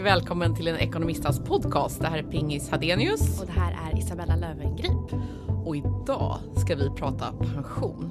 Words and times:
Och 0.00 0.06
välkommen 0.06 0.54
till 0.54 0.68
en 0.68 0.76
Ekonomistas 0.76 1.38
podcast. 1.44 2.00
Det 2.00 2.06
här 2.06 2.18
är 2.18 2.22
Pingis 2.22 2.70
Hadenius. 2.70 3.40
Och 3.40 3.46
det 3.46 3.52
här 3.52 3.72
är 3.72 3.98
Isabella 3.98 4.36
Löwengrip. 4.36 5.22
Och 5.64 5.76
idag 5.76 6.38
ska 6.56 6.76
vi 6.76 6.90
prata 6.90 7.32
pension. 7.32 8.10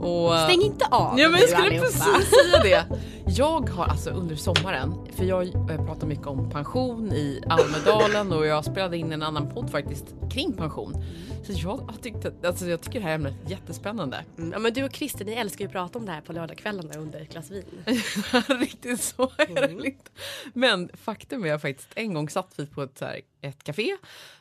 Och, 0.00 0.38
Stäng 0.38 0.62
inte 0.62 0.84
av 0.90 1.18
Ja 1.20 1.28
men 1.28 1.40
jag 1.40 1.48
skulle 1.48 1.66
allihopa. 1.66 1.86
precis 1.86 2.30
säga 2.30 2.62
det. 2.62 2.86
Jag 3.26 3.68
har 3.70 3.84
alltså 3.84 4.10
under 4.10 4.36
sommaren, 4.36 4.94
för 5.16 5.24
jag 5.24 5.46
eh, 5.54 5.86
pratar 5.86 6.06
mycket 6.06 6.26
om 6.26 6.50
pension 6.50 7.12
i 7.12 7.42
Almedalen 7.48 8.32
och 8.32 8.46
jag 8.46 8.64
spelade 8.64 8.96
in 8.96 9.12
en 9.12 9.22
annan 9.22 9.50
podd 9.50 9.70
faktiskt 9.70 10.04
kring 10.32 10.52
pension. 10.52 11.04
Så 11.46 11.52
jag, 11.52 11.76
har 11.76 11.96
tyckt 12.02 12.24
att, 12.24 12.44
alltså 12.44 12.66
jag 12.66 12.80
tycker 12.80 13.00
det 13.00 13.06
här 13.06 13.14
ämnet 13.14 13.34
är 13.46 13.50
jättespännande. 13.50 14.24
Mm, 14.38 14.52
ja, 14.52 14.58
men 14.58 14.72
du 14.72 14.84
och 14.84 14.92
Christer 14.92 15.24
ni 15.24 15.32
älskar 15.32 15.60
ju 15.60 15.66
att 15.66 15.72
prata 15.72 15.98
om 15.98 16.06
det 16.06 16.12
här 16.12 16.20
på 16.20 16.32
lördagskvällarna 16.32 16.94
under 16.98 17.20
ett 17.20 17.32
glas 17.32 17.50
vin. 17.50 17.64
Riktigt 18.60 19.00
så 19.02 19.22
är 19.38 19.54
det 19.54 19.64
Mm. 19.64 19.84
inte. 19.84 20.10
Men 20.54 20.90
faktum 21.04 21.44
är 21.44 21.58
faktiskt 21.58 21.88
en 21.94 22.14
gång 22.14 22.28
satt 22.28 22.52
vi 22.56 22.66
på 22.66 22.82
ett, 22.82 22.98
så 22.98 23.04
här, 23.04 23.20
ett 23.40 23.62
café 23.64 23.90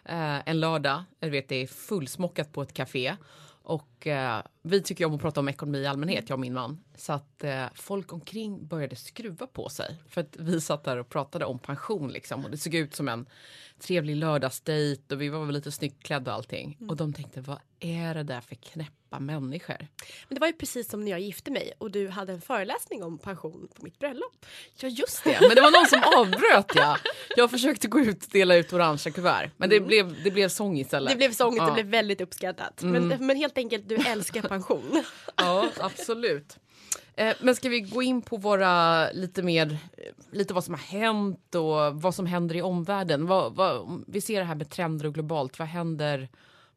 eh, 0.05 0.49
en 0.49 0.59
lördag. 0.59 1.03
Jag 1.19 1.29
vet 1.29 1.49
det 1.49 1.61
är 1.63 1.67
fullsmockat 1.67 2.53
på 2.53 2.61
ett 2.61 2.73
café. 2.73 3.15
Och 3.63 4.07
eh, 4.07 4.41
vi 4.61 4.81
tycker 4.81 5.05
om 5.05 5.15
att 5.15 5.21
prata 5.21 5.39
om 5.39 5.49
ekonomi 5.49 5.77
i 5.77 5.87
allmänhet, 5.87 6.29
jag 6.29 6.35
och 6.35 6.39
min 6.39 6.53
man. 6.53 6.83
Så 6.95 7.13
att 7.13 7.43
eh, 7.43 7.65
folk 7.75 8.13
omkring 8.13 8.67
började 8.67 8.95
skruva 8.95 9.47
på 9.47 9.69
sig. 9.69 9.95
För 10.07 10.21
att 10.21 10.35
vi 10.39 10.61
satt 10.61 10.83
där 10.83 10.97
och 10.97 11.09
pratade 11.09 11.45
om 11.45 11.59
pension 11.59 12.11
liksom. 12.11 12.45
Och 12.45 12.51
det 12.51 12.57
såg 12.57 12.75
ut 12.75 12.95
som 12.95 13.07
en 13.07 13.25
trevlig 13.79 14.15
lördagsdejt 14.15 15.15
och 15.15 15.21
vi 15.21 15.29
var 15.29 15.45
väl 15.45 15.55
lite 15.55 15.71
snyggt 15.71 16.03
klädda 16.03 16.31
och 16.31 16.37
allting. 16.37 16.77
Mm. 16.79 16.89
Och 16.89 16.95
de 16.95 17.13
tänkte, 17.13 17.41
vad 17.41 17.59
är 17.79 18.13
det 18.13 18.23
där 18.23 18.41
för 18.41 18.55
knäppa 18.55 19.19
människor? 19.19 19.77
Men 20.27 20.35
det 20.35 20.39
var 20.39 20.47
ju 20.47 20.53
precis 20.53 20.89
som 20.89 21.03
när 21.03 21.11
jag 21.11 21.19
gifte 21.19 21.51
mig 21.51 21.73
och 21.77 21.91
du 21.91 22.09
hade 22.09 22.33
en 22.33 22.41
föreläsning 22.41 23.03
om 23.03 23.17
pension 23.17 23.67
på 23.75 23.83
mitt 23.83 23.99
bröllop. 23.99 24.45
Ja 24.79 24.87
just 24.87 25.23
det, 25.23 25.37
men 25.41 25.55
det 25.55 25.61
var 25.61 25.71
någon 25.71 25.87
som 25.87 26.19
avbröt 26.19 26.71
ja. 26.75 26.97
Jag 27.35 27.51
försökte 27.51 27.87
gå 27.87 27.99
ut 27.99 28.23
och 28.25 28.31
dela 28.31 28.55
ut 28.55 28.73
orangea 28.73 29.13
kuvert 29.13 29.51
men 29.57 29.69
det, 29.69 29.79
blev, 29.79 30.23
det 30.23 30.31
blev 30.31 30.49
sång 30.49 30.77
istället. 30.77 31.09
Det 31.09 31.17
blev 31.17 31.31
sångt, 31.31 31.57
Ja. 31.57 31.65
det 31.65 31.73
blev 31.73 31.85
väldigt 31.85 32.21
uppskattat. 32.21 32.81
Men, 32.83 33.07
men 33.07 33.37
helt 33.37 33.57
enkelt, 33.57 33.89
du 33.89 33.95
älskar 33.95 34.41
pension. 34.41 35.03
Ja 35.35 35.69
absolut. 35.79 36.57
Eh, 37.15 37.35
men 37.41 37.55
ska 37.55 37.69
vi 37.69 37.81
gå 37.81 38.01
in 38.01 38.21
på 38.21 38.37
våra 38.37 39.11
lite 39.11 39.43
mer, 39.43 39.71
eh, 39.71 40.37
lite 40.37 40.53
vad 40.53 40.63
som 40.63 40.73
har 40.73 40.81
hänt 40.81 41.55
och 41.55 42.01
vad 42.01 42.15
som 42.15 42.25
händer 42.25 42.55
i 42.55 42.61
omvärlden. 42.61 43.27
Vad, 43.27 43.55
vad, 43.55 44.03
vi 44.07 44.21
ser 44.21 44.39
det 44.39 44.45
här 44.45 44.55
med 44.55 44.69
trender 44.69 45.05
och 45.05 45.13
globalt, 45.13 45.59
vad 45.59 45.67
händer? 45.67 46.29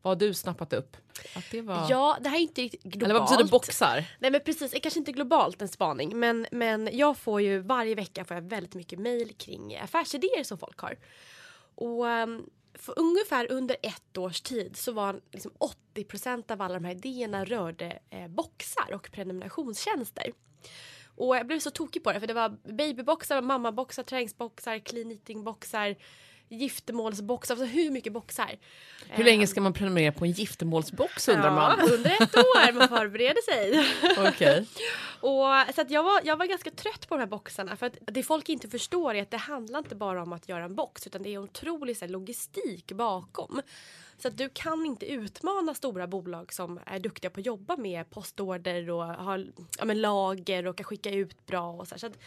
Vad 0.03 0.11
har 0.11 0.29
du 0.29 0.35
snappat 0.35 0.73
upp? 0.73 0.97
Att 1.37 1.45
det 1.51 1.61
var... 1.61 1.87
Ja, 1.91 2.19
det 2.21 2.29
här 2.29 2.37
är 2.37 2.41
inte 2.41 2.63
riktigt 2.63 2.83
globalt. 2.83 3.05
Eller 3.05 3.21
vad 3.21 3.29
betyder 3.29 3.51
boxar? 3.51 4.05
Nej 4.19 4.31
men 4.31 4.41
precis, 4.45 4.75
kanske 4.83 5.01
inte 5.01 5.13
globalt 5.13 5.63
en 5.63 5.69
spaning 5.69 6.19
men, 6.19 6.47
men 6.53 6.89
jag 6.93 7.19
får 7.19 7.41
ju 7.41 7.59
varje 7.59 7.95
vecka 7.95 8.25
får 8.25 8.35
jag 8.35 8.43
väldigt 8.43 8.75
mycket 8.75 8.99
mail 8.99 9.35
kring 9.39 9.77
affärsidéer 9.77 10.45
som 10.45 10.59
folk 10.59 10.79
har. 10.79 10.99
Och 11.75 12.07
um, 12.07 12.51
för 12.75 12.99
ungefär 12.99 13.53
under 13.53 13.77
ett 13.83 14.19
års 14.19 14.41
tid 14.41 14.77
så 14.77 14.93
var 14.93 15.21
liksom 15.33 15.53
80% 15.95 16.53
av 16.53 16.63
alla 16.63 16.75
de 16.75 16.85
här 16.85 16.93
idéerna 16.93 17.45
rörde 17.45 17.99
eh, 18.11 18.29
boxar 18.29 18.93
och 18.93 19.11
prenumerationstjänster. 19.13 20.33
Och 21.17 21.37
jag 21.37 21.47
blev 21.47 21.59
så 21.59 21.71
tokig 21.71 22.05
på 22.05 22.13
det 22.13 22.21
för 22.21 22.27
det 22.27 22.35
var 22.35 22.49
babyboxar, 22.73 23.43
mammaboxar, 23.43 24.03
träningsboxar, 24.03 24.79
clean 24.79 25.13
eating-boxar, 25.13 25.97
giftermålsboxar, 26.53 27.55
alltså 27.55 27.67
hur 27.67 27.91
mycket 27.91 28.13
boxar. 28.13 28.59
Hur 29.09 29.25
länge 29.25 29.47
ska 29.47 29.61
man 29.61 29.73
prenumerera 29.73 30.13
på 30.13 30.25
en 30.25 30.33
giftermålsbox 30.33 31.29
undrar 31.29 31.51
man? 31.51 31.79
Ja, 31.79 31.95
under 31.95 32.11
ett 32.23 32.37
år, 32.37 32.73
man 32.73 32.89
förbereder 32.89 33.43
sig. 33.43 33.87
Okej. 34.29 34.67
Och, 35.21 35.75
så 35.75 35.81
att 35.81 35.91
jag, 35.91 36.03
var, 36.03 36.21
jag 36.25 36.37
var 36.37 36.47
ganska 36.47 36.71
trött 36.71 37.09
på 37.09 37.15
de 37.15 37.21
här 37.21 37.27
boxarna 37.27 37.77
för 37.77 37.87
att 37.87 37.99
det 38.01 38.23
folk 38.23 38.49
inte 38.49 38.69
förstår 38.69 39.15
är 39.15 39.23
att 39.23 39.31
det 39.31 39.37
handlar 39.37 39.79
inte 39.79 39.95
bara 39.95 40.23
om 40.23 40.33
att 40.33 40.49
göra 40.49 40.65
en 40.65 40.75
box 40.75 41.07
utan 41.07 41.23
det 41.23 41.35
är 41.35 41.39
otrolig 41.39 41.97
så 41.97 42.05
här, 42.05 42.13
logistik 42.13 42.93
bakom. 42.93 43.63
Så 44.19 44.29
att 44.29 44.39
du 44.39 44.49
kan 44.49 44.87
inte 44.87 45.07
utmana 45.07 45.75
stora 45.75 46.07
bolag 46.07 46.53
som 46.53 46.81
är 46.87 46.99
duktiga 46.99 47.31
på 47.31 47.41
att 47.41 47.47
jobba 47.47 47.77
med 47.77 48.11
postorder 48.11 48.91
och 48.91 49.05
har 49.05 49.47
ja, 49.79 49.85
men 49.85 50.01
lager 50.01 50.67
och 50.67 50.77
kan 50.77 50.85
skicka 50.85 51.11
ut 51.11 51.47
bra 51.47 51.73
och 51.73 51.89
så, 51.89 51.95
här. 51.95 51.99
så 51.99 52.07
att 52.07 52.19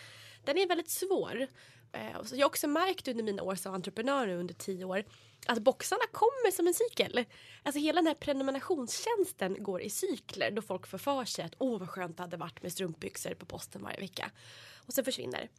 den 0.45 0.57
är 0.57 0.67
väldigt 0.67 0.89
svår. 0.89 1.47
Eh, 1.91 2.23
så 2.23 2.35
jag 2.35 2.41
har 2.41 2.49
också 2.49 2.67
märkt 2.67 3.07
under 3.07 3.23
mina 3.23 3.43
år 3.43 3.55
som 3.55 3.73
entreprenör 3.73 4.27
nu 4.27 4.37
under 4.37 4.53
tio 4.53 4.85
år 4.85 5.03
att 5.47 5.59
boxarna 5.59 6.03
kommer 6.11 6.51
som 6.51 6.67
en 6.67 6.73
cykel. 6.73 7.25
Alltså 7.63 7.79
hela 7.79 8.01
den 8.01 8.07
här 8.07 8.13
prenumerationstjänsten 8.13 9.63
går 9.63 9.81
i 9.81 9.89
cykler 9.89 10.51
då 10.51 10.61
folk 10.61 10.87
får 10.87 10.97
för 10.97 11.25
sig 11.25 11.45
att 11.45 11.55
åh 11.57 11.79
vad 11.79 11.89
skönt 11.89 12.17
det 12.17 12.23
hade 12.23 12.37
varit 12.37 12.63
med 12.63 12.71
strumpbyxor 12.71 13.33
på 13.33 13.45
posten 13.45 13.83
varje 13.83 13.99
vecka. 13.99 14.31
Och 14.75 14.93
sen 14.93 15.05
försvinner. 15.05 15.49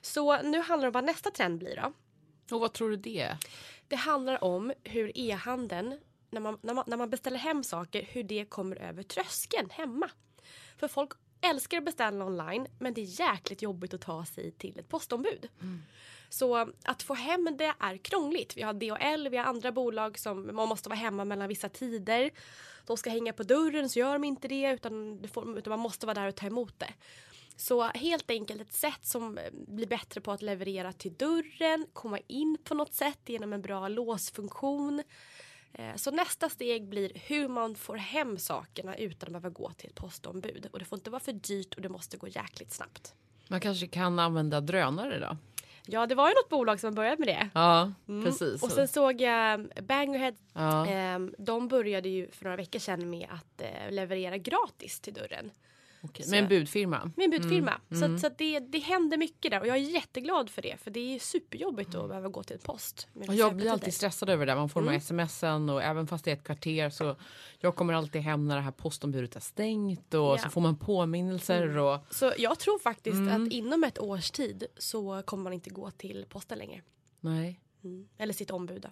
Så 0.00 0.42
nu 0.42 0.60
handlar 0.60 0.86
det 0.86 0.88
om 0.88 0.92
vad 0.92 1.04
nästa 1.04 1.30
trend 1.30 1.58
blir 1.58 1.76
då. 1.76 1.92
Och 2.54 2.60
vad 2.60 2.72
tror 2.72 2.90
du 2.90 2.96
det 2.96 3.20
är? 3.20 3.36
Det 3.88 3.96
handlar 3.96 4.44
om 4.44 4.72
hur 4.84 5.12
e-handeln, 5.14 6.00
när 6.30 6.40
man, 6.40 6.58
när, 6.62 6.74
man, 6.74 6.84
när 6.86 6.96
man 6.96 7.10
beställer 7.10 7.38
hem 7.38 7.64
saker, 7.64 8.02
hur 8.02 8.22
det 8.22 8.44
kommer 8.44 8.76
över 8.76 9.02
tröskeln 9.02 9.70
hemma. 9.70 10.10
För 10.76 10.88
folk 10.88 11.12
älskar 11.50 11.78
att 11.78 11.84
beställa 11.84 12.24
online 12.24 12.66
men 12.78 12.94
det 12.94 13.00
är 13.00 13.20
jäkligt 13.20 13.62
jobbigt 13.62 13.94
att 13.94 14.00
ta 14.00 14.24
sig 14.24 14.50
till 14.50 14.78
ett 14.78 14.88
postombud. 14.88 15.48
Så 16.28 16.72
att 16.84 17.02
få 17.02 17.14
hem 17.14 17.48
det 17.58 17.74
är 17.78 17.96
krångligt. 17.96 18.56
Vi 18.56 18.62
har 18.62 18.72
DHL, 18.72 19.28
vi 19.28 19.36
har 19.36 19.44
andra 19.44 19.72
bolag 19.72 20.18
som 20.18 20.56
man 20.56 20.68
måste 20.68 20.88
vara 20.88 20.98
hemma 20.98 21.24
mellan 21.24 21.48
vissa 21.48 21.68
tider. 21.68 22.30
De 22.86 22.96
ska 22.96 23.10
hänga 23.10 23.32
på 23.32 23.42
dörren 23.42 23.88
så 23.88 23.98
gör 23.98 24.12
de 24.12 24.24
inte 24.24 24.48
det 24.48 24.70
utan, 24.70 25.24
utan 25.56 25.70
man 25.70 25.78
måste 25.78 26.06
vara 26.06 26.14
där 26.14 26.28
och 26.28 26.34
ta 26.34 26.46
emot 26.46 26.78
det. 26.78 26.94
Så 27.56 27.82
helt 27.82 28.30
enkelt 28.30 28.60
ett 28.60 28.72
sätt 28.72 29.06
som 29.06 29.38
eh, 29.38 29.44
blir 29.52 29.86
bättre 29.86 30.20
på 30.20 30.32
att 30.32 30.42
leverera 30.42 30.92
till 30.92 31.14
dörren, 31.14 31.86
komma 31.92 32.18
in 32.26 32.58
på 32.64 32.74
något 32.74 32.94
sätt 32.94 33.20
genom 33.26 33.52
en 33.52 33.62
bra 33.62 33.88
låsfunktion. 33.88 35.02
Eh, 35.78 35.96
Så 35.96 36.10
nästa 36.10 36.48
steg 36.48 36.88
blir 36.88 37.12
hur 37.14 37.48
man 37.48 37.74
får 37.74 37.96
hem 37.96 38.38
sakerna 38.38 38.96
utan 38.96 39.26
att 39.26 39.32
behöva 39.42 39.50
gå 39.50 39.70
till 39.70 39.88
ett 39.90 39.94
postombud. 39.96 40.66
Och 40.72 40.78
det 40.78 40.84
får 40.84 40.98
inte 40.98 41.10
vara 41.10 41.20
för 41.20 41.32
dyrt 41.32 41.74
och 41.74 41.82
det 41.82 41.88
måste 41.88 42.16
gå 42.16 42.28
jäkligt 42.28 42.72
snabbt. 42.72 43.14
Man 43.48 43.60
kanske 43.60 43.86
kan 43.86 44.18
använda 44.18 44.60
drönare 44.60 45.18
då? 45.18 45.36
Ja, 45.88 46.06
det 46.06 46.14
var 46.14 46.28
ju 46.28 46.34
något 46.34 46.48
bolag 46.48 46.80
som 46.80 46.94
började 46.94 47.16
med 47.18 47.28
det. 47.28 47.50
Ja, 47.54 47.92
precis. 48.24 48.62
Och 48.62 48.72
sen 48.72 48.88
såg 48.88 49.20
jag 49.20 49.68
Bangerhead. 49.82 50.34
ja. 50.52 50.86
Eh, 50.86 51.18
de 51.38 51.68
började 51.68 52.08
ju 52.08 52.30
för 52.30 52.44
några 52.44 52.56
veckor 52.56 52.78
sedan 52.78 53.10
med 53.10 53.28
att 53.30 53.60
eh, 53.60 53.90
leverera 53.90 54.38
gratis 54.38 55.00
till 55.00 55.14
dörren. 55.14 55.50
Okej, 56.10 56.26
Med 56.30 56.42
en 56.42 56.48
budfirma? 56.48 57.12
Med 57.16 57.24
en 57.24 57.30
budfirma. 57.30 57.80
Så, 57.90 58.04
att, 58.04 58.20
så 58.20 58.26
att 58.26 58.38
det, 58.38 58.58
det 58.60 58.78
händer 58.78 59.16
mycket 59.16 59.50
där 59.50 59.60
och 59.60 59.66
jag 59.66 59.76
är 59.76 59.80
jätteglad 59.80 60.50
för 60.50 60.62
det. 60.62 60.76
För 60.80 60.90
det 60.90 61.14
är 61.14 61.18
superjobbigt 61.18 61.94
att 61.94 62.08
behöva 62.08 62.28
gå 62.28 62.42
till 62.42 62.54
en 62.56 62.62
post. 62.62 63.08
Och 63.28 63.34
jag 63.34 63.56
blir 63.56 63.70
alltid 63.70 63.94
stressad 63.94 64.28
över 64.30 64.46
det. 64.46 64.52
där. 64.52 64.56
Man 64.56 64.68
får 64.68 64.80
de 64.80 64.84
Mm. 64.88 64.92
här 64.92 65.00
smsen 65.00 65.68
och 65.70 65.82
även 65.82 66.06
fast 66.06 66.24
det 66.24 66.30
är 66.30 66.36
ett 66.36 66.44
kvarter 66.44 66.90
så 66.90 67.16
jag 67.58 67.76
kommer 67.76 67.92
alltid 67.94 68.22
hem 68.22 68.48
när 68.48 68.56
det 68.56 68.62
här 68.62 68.70
postombudet 68.72 69.36
är 69.36 69.40
stängt 69.40 70.14
och 70.14 70.20
Ja. 70.20 70.38
så 70.38 70.48
får 70.50 70.60
man 70.60 70.76
påminnelser 70.76 71.78
och 71.78 72.00
Så 72.10 72.32
jag 72.38 72.58
tror 72.58 72.78
faktiskt 72.78 73.14
Mm. 73.16 73.46
att 73.46 73.52
inom 73.52 73.84
ett 73.84 73.98
års 73.98 74.30
tid 74.30 74.66
så 74.78 75.22
kommer 75.22 75.42
man 75.42 75.52
inte 75.52 75.70
gå 75.70 75.90
till 75.90 76.26
posten 76.28 76.58
längre. 76.58 76.82
nej. 77.20 77.60
Mm. 77.84 78.08
Eller 78.18 78.32
sitt 78.34 78.50
ombud. 78.50 78.86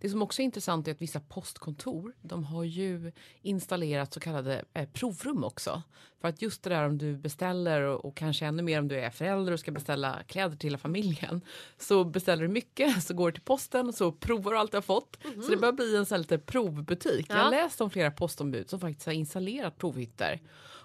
Det 0.00 0.08
som 0.08 0.22
också 0.22 0.42
är 0.42 0.44
intressant 0.44 0.88
är 0.88 0.92
att 0.92 1.02
vissa 1.02 1.20
postkontor 1.20 2.12
de 2.22 2.44
har 2.44 2.64
ju 2.64 3.12
installerat 3.42 4.12
så 4.14 4.20
kallade 4.20 4.64
eh, 4.74 4.88
provrum 4.88 5.44
också. 5.44 5.82
För 6.20 6.28
att 6.28 6.42
just 6.42 6.62
det 6.62 6.70
där 6.70 6.86
om 6.86 6.98
du 6.98 7.16
beställer 7.16 7.80
och, 7.82 8.04
och 8.04 8.16
kanske 8.16 8.46
ännu 8.46 8.62
mer 8.62 8.78
om 8.78 8.88
du 8.88 9.00
är 9.00 9.10
förälder 9.10 9.52
och 9.52 9.60
ska 9.60 9.70
beställa 9.70 10.22
kläder 10.26 10.56
till 10.56 10.66
hela 10.68 10.78
familjen. 10.78 11.40
Så 11.78 12.04
beställer 12.04 12.42
du 12.42 12.48
mycket 12.48 13.02
så 13.06 13.14
går 13.14 13.30
du 13.30 13.32
till 13.32 13.42
posten 13.42 13.88
och 13.88 13.94
så 13.94 14.12
provar 14.12 14.52
du 14.52 14.58
allt 14.58 14.70
du 14.70 14.76
har 14.76 14.82
fått. 14.82 15.16
Så 15.44 15.50
det 15.50 15.56
börjar 15.56 15.72
bli 15.72 15.96
en 15.96 16.06
sån 16.06 16.14
här 16.16 16.18
lite 16.20 16.38
provbutik. 16.38 17.26
Jag 17.28 17.36
har 17.36 17.44
Ja. 17.44 17.50
läst 17.50 17.80
om 17.80 17.90
flera 17.90 18.10
postombud 18.10 18.70
som 18.70 18.80
faktiskt 18.80 19.06
har 19.06 19.12
installerat 19.12 19.78
provhytter. 19.78 20.40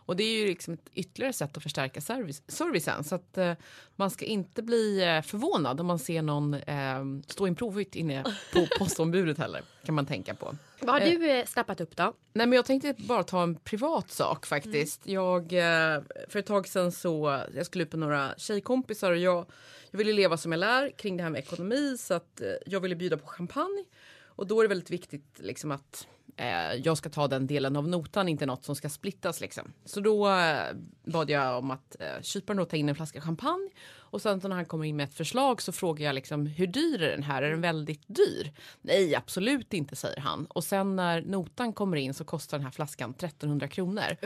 Och 0.08 0.16
det 0.16 0.24
är 0.24 0.40
ju 0.40 0.48
liksom 0.48 0.74
ett 0.74 0.90
ytterligare 0.94 1.34
sätt 1.34 1.58
att 1.58 1.64
förstärka 1.64 2.02
service, 2.02 2.42
servicen. 2.48 3.04
Så 3.04 3.16
att 3.16 3.38
eh, 3.38 3.54
man 3.96 4.10
ska 4.12 4.26
inte 4.26 4.64
bli 4.64 5.04
eh, 5.04 5.22
förvånad 5.22 5.80
om 5.80 5.86
man 5.88 6.00
ser 6.00 6.22
någon 6.22 6.54
eh, 6.54 7.04
stå 7.28 7.56
provhytt 7.56 7.96
inne 7.96 8.24
på 8.54 8.68
postombudet 8.80 9.38
heller. 9.38 9.62
Kan 9.86 9.96
man 9.96 10.06
tänka 10.06 10.36
på. 10.36 10.56
Vad 10.82 10.90
har 10.90 11.02
Eh. 11.02 11.20
du 11.20 11.32
eh, 11.32 11.46
snappat 11.46 11.82
upp 11.82 11.96
då? 11.96 12.14
Nej 12.34 12.48
men 12.48 12.56
jag 12.56 12.66
tänkte 12.66 12.96
bara 12.98 13.24
ta 13.24 13.44
en 13.44 13.56
privat 13.56 14.12
sak 14.12 14.46
faktiskt. 14.46 15.08
Jag, 15.08 15.54
eh, 15.54 16.02
för 16.30 16.40
ett 16.40 16.46
tag 16.46 16.68
sedan 16.68 16.92
så, 16.92 17.42
jag 17.56 17.66
skulle 17.66 17.84
ut 17.84 17.92
med 17.92 18.00
några 18.00 18.34
tjejkompisar 18.38 19.12
och 19.12 19.18
jag, 19.18 19.46
jag 19.92 19.98
ville 19.98 20.14
leva 20.14 20.38
som 20.38 20.52
jag 20.52 20.60
lär 20.60 20.90
kring 20.98 21.18
det 21.18 21.24
här 21.24 21.30
med 21.30 21.40
ekonomi 21.40 21.98
så 22.00 22.14
att 22.14 22.42
jag 22.66 22.80
ville 22.80 22.96
bjuda 22.96 23.18
på 23.18 23.28
champagne. 23.28 23.84
Och 24.26 24.48
då 24.48 24.60
är 24.60 24.64
det 24.64 24.70
väldigt 24.70 24.92
viktigt 24.92 25.34
liksom 25.38 25.72
att 25.72 26.08
eh, 26.38 26.74
jag 26.74 26.98
ska 26.98 27.10
ta 27.10 27.28
den 27.28 27.48
delen 27.48 27.76
av 27.76 27.88
notan, 27.88 28.30
inte 28.30 28.46
något 28.46 28.66
som 28.66 28.76
ska 28.76 28.90
splittas 28.90 29.42
liksom. 29.42 29.74
Så 29.86 30.00
då 30.00 30.30
eh, 30.30 30.76
bad 31.06 31.30
jag 31.30 31.58
om 31.58 31.72
att 31.72 31.96
eh, 32.00 32.22
kyparen 32.22 32.58
då 32.58 32.66
ta 32.66 32.78
in 32.78 32.90
en 32.90 32.96
flaska 32.96 33.22
champagne 33.22 33.70
och 34.10 34.22
sen 34.22 34.40
när 34.44 34.50
han 34.50 34.66
kommer 34.66 34.86
in 34.86 34.96
med 34.96 35.04
ett 35.04 35.14
förslag 35.14 35.62
så 35.62 35.72
frågar 35.72 36.06
jag 36.06 36.16
liksom 36.16 36.46
hur 36.46 36.68
dyr 36.68 37.02
är 37.02 37.12
den 37.12 37.24
här? 37.24 37.42
Är 37.42 37.50
den 37.50 37.62
väldigt 37.62 38.04
dyr? 38.08 38.52
Nej, 38.82 39.16
absolut 39.16 39.74
inte, 39.74 39.96
säger 39.96 40.20
han. 40.20 40.46
Och 40.46 40.64
sen 40.64 40.96
när 40.96 41.22
notan 41.22 41.74
kommer 41.74 41.98
in 41.98 42.14
så 42.14 42.26
kostar 42.26 42.58
den 42.58 42.66
här 42.66 42.72
flaskan 42.72 43.10
1300 43.10 43.68
kronor. 43.68 44.18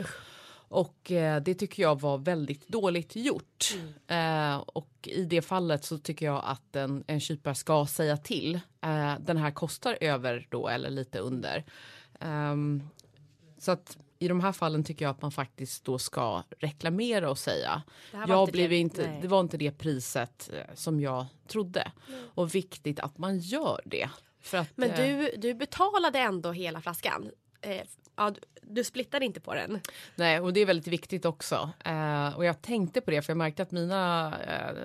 Och 0.72 1.12
eh, 1.12 1.42
det 1.42 1.54
tycker 1.54 1.82
jag 1.82 2.00
var 2.00 2.18
väldigt 2.18 2.68
dåligt 2.68 3.16
gjort. 3.16 3.76
Eh, 4.06 4.56
och 4.56 4.88
i 5.02 5.24
det 5.24 5.42
fallet 5.42 5.84
så 5.84 5.98
tycker 5.98 6.26
jag 6.26 6.42
att 6.44 6.76
en, 6.76 7.04
en 7.06 7.20
kypare 7.20 7.54
ska 7.54 7.86
säga 7.86 8.16
till. 8.16 8.54
Eh, 8.80 9.14
den 9.20 9.36
här 9.36 9.50
kostar 9.50 9.98
över 10.00 10.46
då 10.50 10.68
eller 10.68 10.90
lite 10.90 11.18
under. 11.18 11.64
Ehm, 12.22 12.82
så 13.58 13.72
att 13.72 13.98
i 14.18 14.28
de 14.28 14.40
här 14.40 14.52
fallen 14.52 14.84
tycker 14.84 15.04
jag 15.04 15.10
att 15.10 15.22
man 15.22 15.32
faktiskt 15.32 15.84
då 15.84 15.98
ska 15.98 16.42
reklamera 16.58 17.30
och 17.30 17.38
säga. 17.38 17.82
Det 18.12 18.18
Jag 18.28 18.42
inte 18.42 18.52
blev 18.52 18.70
det- 18.70 18.76
inte, 18.76 19.06
nej. 19.10 19.18
det 19.22 19.28
var 19.28 19.40
inte 19.40 19.56
det 19.56 19.70
priset 19.78 20.50
eh, 20.52 20.74
som 20.74 21.00
jag 21.00 21.26
trodde. 21.48 21.92
Och 22.34 22.54
viktigt 22.54 23.00
att 23.00 23.18
man 23.18 23.38
gör 23.38 23.80
det. 23.84 24.10
För 24.40 24.58
att, 24.58 24.68
Men 24.74 24.90
eh, 24.90 24.96
du, 24.96 25.30
du 25.36 25.54
betalade 25.54 26.18
ändå 26.18 26.52
hela 26.52 26.80
flaskan. 26.80 27.30
Eh, 27.60 27.82
ja, 28.16 28.30
du, 28.30 28.40
du 28.62 28.84
splittade 28.84 29.24
inte 29.24 29.40
på 29.40 29.54
den. 29.54 29.80
Nej, 30.14 30.40
och 30.40 30.52
det 30.52 30.60
är 30.60 30.66
väldigt 30.66 30.86
viktigt 30.86 31.24
också. 31.24 31.70
Eh, 31.84 32.36
och 32.36 32.44
jag 32.44 32.62
tänkte 32.62 33.00
på 33.00 33.10
det 33.10 33.22
för 33.22 33.30
jag 33.30 33.38
märkte 33.38 33.62
att 33.62 33.70
mina 33.70 34.32
eh, 34.46 34.76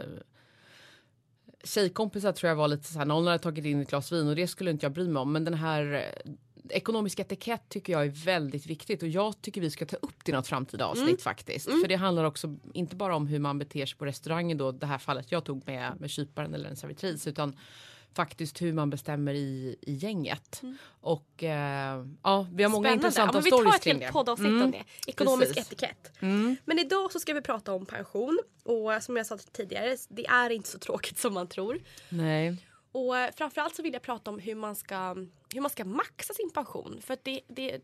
tjejkompisar 1.64 2.32
tror 2.32 2.48
jag 2.50 2.56
var 2.56 2.68
lite 2.68 2.84
så 2.94 2.98
här, 3.00 3.06
någon 3.06 3.26
hade 3.28 3.40
tagit 3.40 3.66
in 3.66 3.82
ett 3.82 3.90
glas 3.90 4.12
vin 4.12 4.28
och 4.28 4.36
det 4.36 4.48
skulle 4.48 4.72
inte 4.72 4.86
jag 4.86 4.94
bry 4.94 5.08
mig 5.08 5.22
om. 5.22 5.32
Men 5.34 5.44
den 5.44 5.54
här 5.54 5.94
eh, 5.94 6.32
ekonomisk 6.72 7.20
etikett 7.20 7.70
tycker 7.70 7.94
jag 7.94 8.06
är 8.06 8.10
väldigt 8.10 8.66
viktigt 8.66 9.02
och 9.04 9.10
jag 9.10 9.42
tycker 9.42 9.62
vi 9.62 9.72
ska 9.72 9.86
ta 9.86 9.96
upp 9.96 10.26
det 10.26 10.32
i 10.32 10.36
något 10.36 10.48
framtida 10.48 10.86
avsnitt 10.86 11.22
faktiskt. 11.22 11.66
För 11.66 11.88
det 11.88 11.96
handlar 11.96 12.24
också 12.24 12.56
inte 12.74 12.96
bara 12.96 13.16
om 13.16 13.28
hur 13.28 13.40
man 13.40 13.60
beter 13.60 13.86
sig 13.86 13.98
på 13.98 14.06
restaurangen 14.06 14.58
då, 14.58 14.72
det 14.72 14.86
här 14.86 14.98
fallet 14.98 15.32
jag 15.32 15.44
tog 15.46 15.68
med, 15.68 15.94
med 16.00 16.10
kyparen 16.10 16.54
eller 16.54 16.70
en 16.70 16.76
servitris, 16.76 17.28
utan 17.28 17.58
faktiskt 18.14 18.62
hur 18.62 18.74
man 18.74 18.90
bestämmer 18.90 19.34
i, 19.34 19.76
i 19.82 19.94
gänget. 19.94 20.62
Och 21.02 21.44
eh, 21.44 22.06
ja, 22.24 22.48
vi 22.54 22.64
har 22.64 22.70
många 22.70 22.84
Spännande. 22.84 22.94
intressanta 22.94 23.30
ja, 23.30 23.34
men 23.34 23.44
vi 23.44 23.50
stories 23.50 23.70
tar 23.72 23.76
ett 23.78 23.84
kring 23.84 23.94
helt 23.94 24.06
det. 24.08 24.12
poddavsnitt 24.14 24.48
Mm. 24.48 24.62
om 24.64 24.72
det. 24.72 24.84
Ekonomisk 25.08 25.56
Precis. 25.56 25.72
etikett. 25.72 26.12
Mm. 26.20 26.56
Men 26.66 26.80
idag 26.80 27.12
så 27.12 27.20
ska 27.20 27.34
vi 27.34 27.42
prata 27.42 27.74
om 27.74 27.86
pension. 27.86 28.40
Och 28.64 29.04
som 29.04 29.18
jag 29.18 29.26
sa 29.26 29.38
tidigare, 29.52 29.98
det 30.10 30.26
är 30.28 30.50
inte 30.50 30.70
så 30.70 30.80
tråkigt 30.80 31.18
som 31.18 31.34
man 31.34 31.48
tror. 31.48 31.80
Nej. 32.10 32.58
Och 32.92 33.14
framförallt 33.36 33.76
så 33.76 33.84
vill 33.84 33.94
jag 33.94 34.02
prata 34.02 34.32
om 34.32 34.40
hur 34.40 34.56
man 34.56 34.76
ska, 34.76 35.16
hur 35.54 35.62
man 35.62 35.70
ska 35.72 35.86
maxa 35.86 36.34
sin 36.34 36.52
pension. 36.54 37.02
För 37.02 37.18
det, 37.24 37.42
det, 37.48 37.82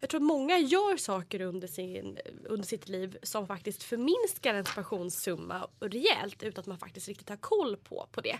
jag 0.00 0.10
tror 0.10 0.20
att 0.20 0.26
många 0.26 0.58
gör 0.58 0.96
saker 0.96 1.40
under, 1.40 1.68
sin, 1.68 2.18
under 2.44 2.66
sitt 2.66 2.88
liv 2.88 3.18
som 3.22 3.46
faktiskt 3.46 3.82
förminskar 3.82 4.54
ens 4.54 4.74
pensionssumma 4.74 5.68
rejält 5.80 6.42
utan 6.42 6.60
att 6.62 6.66
man 6.66 6.78
faktiskt 6.78 7.08
riktigt 7.08 7.28
har 7.28 7.36
koll 7.36 7.76
på, 7.76 8.08
på 8.12 8.20
det. 8.20 8.38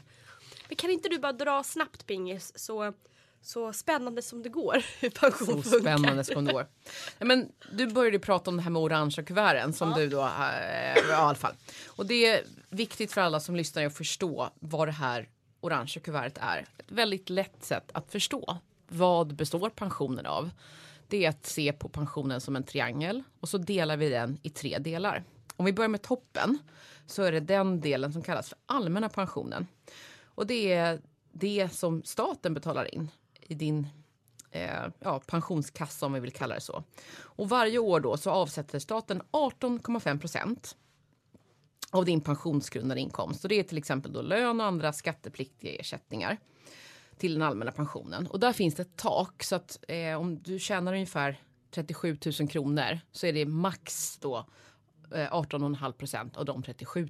Men 0.69 0.77
kan 0.77 0.91
inte 0.91 1.09
du 1.09 1.19
bara 1.19 1.33
dra 1.33 1.63
snabbt 1.65 2.07
Pingis 2.07 2.53
så, 2.59 2.93
så 3.43 3.73
spännande 3.73 4.23
som 4.23 4.43
det 4.43 4.49
går 4.49 4.85
hur 5.01 5.11
pension 5.11 5.63
Så 5.63 5.71
funkar. 5.71 5.81
spännande 5.81 6.25
som 6.25 6.45
det 6.45 6.53
går. 6.53 6.67
Men 7.19 7.53
du 7.73 7.87
började 7.87 8.19
prata 8.19 8.51
om 8.51 8.57
det 8.57 8.63
här 8.63 8.71
med 8.71 8.83
orangea 8.83 9.25
kuverten 9.25 9.73
som 9.73 9.93
du 9.93 10.09
då, 10.09 10.17
ja, 10.17 10.51
i 11.09 11.13
alla 11.13 11.35
fall. 11.35 11.55
Och 11.87 12.07
det 12.07 12.27
är 12.27 12.45
viktigt 12.69 13.13
för 13.13 13.21
alla 13.21 13.41
som 13.41 13.57
lyssnar 13.57 13.87
att 13.87 13.97
förstå 13.97 14.51
vad 14.61 14.89
det 14.89 14.93
här 14.93 15.29
orangea 15.61 16.03
kuvertet 16.03 16.39
är. 16.43 16.67
Ett 16.79 16.93
väldigt 16.93 17.31
lätt 17.31 17.65
sätt 17.65 17.91
att 17.95 18.13
förstå. 18.13 18.59
Vad 18.89 19.35
består 19.35 19.71
pensionen 19.71 20.27
av? 20.27 20.51
Det 21.09 21.25
är 21.25 21.29
att 21.29 21.47
se 21.47 21.73
på 21.73 21.89
pensionen 21.89 22.41
som 22.41 22.57
en 22.57 22.63
triangel 22.63 23.23
och 23.41 23.49
så 23.49 23.59
delar 23.59 23.97
vi 23.97 24.09
den 24.09 24.39
i 24.43 24.51
tre 24.51 24.79
delar. 24.79 25.25
Om 25.57 25.65
vi 25.65 25.73
börjar 25.73 25.89
med 25.89 26.03
toppen 26.03 26.59
så 27.07 27.23
är 27.23 27.33
det 27.33 27.41
den 27.41 27.81
delen 27.81 28.13
som 28.13 28.23
kallas 28.23 28.49
för 28.49 28.59
allmänna 28.67 29.09
pensionen. 29.09 29.67
Och 30.25 30.47
det 30.47 30.73
är 30.73 31.01
det 31.33 31.69
som 31.73 32.03
staten 32.03 32.55
betalar 32.55 32.95
in 32.95 33.11
i 33.41 33.55
din 33.55 33.87
eh, 34.51 34.87
ja, 35.01 35.21
pensionskassa 35.27 36.07
om 36.07 36.13
vi 36.13 36.21
vill 36.21 36.33
kalla 36.33 36.55
det 36.55 36.61
så. 36.61 36.85
Och 37.21 37.49
varje 37.49 37.79
år 37.79 38.01
då 38.01 38.17
så 38.17 38.31
avsätter 38.31 38.79
staten 38.79 39.23
18,5 39.33 40.21
procent 40.21 40.77
av 41.91 42.05
din 42.05 42.21
pensionsgrundande 42.21 43.01
inkomst. 43.01 43.45
Och 43.45 43.49
det 43.49 43.59
är 43.59 43.63
till 43.63 43.79
exempel 43.79 44.13
då 44.13 44.23
lön 44.23 44.61
och 44.61 44.67
andra 44.67 44.93
skattepliktiga 44.93 45.81
ersättningar 45.81 46.39
till 47.19 47.33
den 47.33 47.43
allmänna 47.43 47.73
pensionen. 47.73 48.27
Och 48.27 48.41
där 48.41 48.53
finns 48.53 48.75
det 48.75 48.83
ett 48.83 48.97
tak 48.97 49.43
så 49.43 49.57
att 49.57 49.85
eh, 49.89 50.21
om 50.21 50.43
du 50.43 50.59
tjänar 50.59 50.93
ungefär 50.93 51.43
37 51.71 52.19
000 52.41 52.49
kronor 52.49 53.01
så 53.13 53.27
är 53.27 53.33
det 53.33 53.47
max 53.47 54.19
då 54.19 54.37
eh, 55.15 55.33
18,5 55.33 55.93
procent 55.93 56.37
av 56.37 56.45
de 56.45 56.63
37 56.63 57.09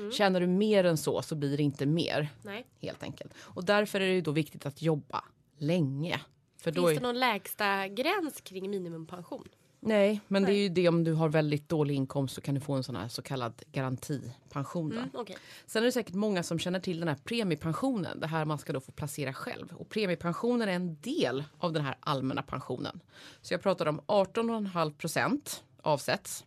000. 0.00 0.12
Tjänar 0.12 0.40
du 0.40 0.46
mer 0.46 0.84
än 0.84 0.96
så 0.96 1.22
så 1.22 1.34
blir 1.34 1.56
det 1.56 1.62
inte 1.62 1.86
mer 1.86 2.28
Nej. 2.42 2.66
helt 2.80 3.02
enkelt. 3.02 3.34
Och 3.38 3.64
därför 3.64 4.00
är 4.00 4.06
det 4.06 4.14
ju 4.14 4.20
då 4.20 4.30
viktigt 4.30 4.66
att 4.66 4.82
jobba 4.82 5.24
länge. 5.58 6.20
För 6.56 6.70
då 6.70 6.86
Finns 6.86 6.96
är... 6.96 7.00
det 7.00 7.06
någon 7.06 7.18
lägsta 7.18 7.88
gräns 7.88 8.40
kring 8.40 8.70
minimumpension? 8.70 9.48
Nej, 9.86 10.20
men 10.28 10.42
det 10.42 10.52
är 10.52 10.62
ju 10.62 10.68
det 10.68 10.88
om 10.88 11.04
du 11.04 11.12
har 11.12 11.28
väldigt 11.28 11.68
dålig 11.68 11.94
inkomst 11.94 12.34
så 12.34 12.40
kan 12.40 12.54
du 12.54 12.60
få 12.60 12.72
en 12.72 12.82
sån 12.84 12.96
här 12.96 13.08
så 13.08 13.22
kallad 13.22 13.62
garantipension. 13.72 14.92
Mm, 14.92 15.08
okej. 15.14 15.36
Sen 15.66 15.82
är 15.82 15.86
det 15.86 15.92
säkert 15.92 16.14
många 16.14 16.42
som 16.42 16.58
känner 16.58 16.80
till 16.80 17.00
den 17.00 17.08
här 17.08 17.16
premiepensionen. 17.24 18.20
Det 18.20 18.26
här 18.26 18.44
man 18.44 18.58
ska 18.58 18.72
då 18.72 18.80
få 18.80 18.92
placera 18.92 19.32
själv. 19.32 19.72
Och 19.72 19.88
premiepensionen 19.88 20.68
är 20.68 20.72
en 20.72 21.00
del 21.00 21.44
av 21.58 21.72
den 21.72 21.84
här 21.84 21.96
allmänna 22.00 22.42
pensionen. 22.42 23.00
Så 23.42 23.54
jag 23.54 23.62
pratar 23.62 23.86
om 23.86 24.00
18,5 24.00 24.94
procent 24.94 25.64
avsätts. 25.82 26.44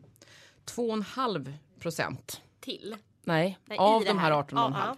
2,5 0.66 1.54
procent 1.80 2.42
Till? 2.60 2.96
Nej, 3.24 3.58
Nej, 3.66 3.78
av 3.78 4.04
de 4.04 4.18
här 4.18 4.32
här. 4.32 4.44
18,5 4.44 4.48
Ja, 4.56 4.72
ja. 4.86 4.96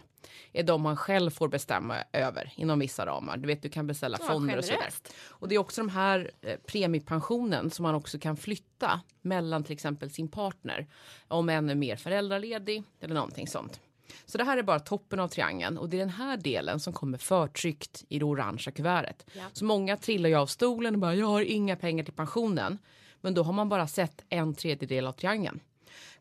Är 0.54 0.63
de 0.63 0.81
man 0.81 0.98
själv 0.98 1.30
får 1.30 1.48
bestämma 1.48 1.95
över 2.13 2.54
inom 2.56 2.80
vissa 2.80 3.06
ramar. 3.06 3.38
Du 3.38 3.48
vet, 3.48 3.62
du 3.62 3.69
kan 3.69 3.88
beställa 3.88 4.18
Ja, 4.21 4.27
fonder 4.27 4.57
och 4.57 4.63
så 4.63 4.71
vidare. 4.71 4.81
generöst. 4.81 5.13
Och 5.27 5.48
det 5.48 5.56
är 5.56 5.60
också 5.60 5.81
de 5.81 5.89
här 5.89 6.31
eh, 6.42 6.56
premiepensionen 6.68 7.71
som 7.71 7.83
man 7.83 7.95
också 7.95 8.19
kan 8.19 8.38
flytta 8.38 9.01
mellan 9.21 9.63
till 9.63 9.74
exempel 9.74 10.10
sin 10.12 10.27
partner 10.27 10.88
om 11.27 11.50
en 11.50 11.69
är 11.69 11.75
mer 11.75 11.95
föräldraledig 11.95 12.83
eller 13.01 13.16
någonting 13.16 13.48
sånt. 13.48 13.80
Så 14.25 14.38
det 14.38 14.44
här 14.44 14.57
är 14.57 14.63
bara 14.63 14.80
toppen 14.80 15.19
av 15.19 15.27
triangeln 15.27 15.77
och 15.77 15.89
det 15.89 15.98
är 15.98 16.00
den 16.00 16.10
här 16.10 16.38
delen 16.38 16.80
som 16.80 16.94
kommer 16.94 17.18
förtryckt 17.18 18.04
i 18.10 18.19
det 18.19 18.25
orangea 18.25 18.71
kuvertet. 18.71 19.25
Ja. 19.33 19.44
Så 19.54 19.66
många 19.66 19.98
trillar 19.98 20.30
ju 20.30 20.36
av 20.36 20.48
stolen 20.48 20.94
och 20.95 21.00
bara 21.01 21.16
jag 21.16 21.27
har 21.27 21.42
inga 21.42 21.75
pengar 21.75 22.04
till 22.04 22.13
pensionen. 22.13 22.77
Men 23.21 23.33
då 23.33 23.44
har 23.44 23.54
man 23.54 23.69
bara 23.69 23.88
sett 23.88 24.25
en 24.30 24.54
tredjedel 24.56 25.07
av 25.07 25.12
triangeln. 25.12 25.60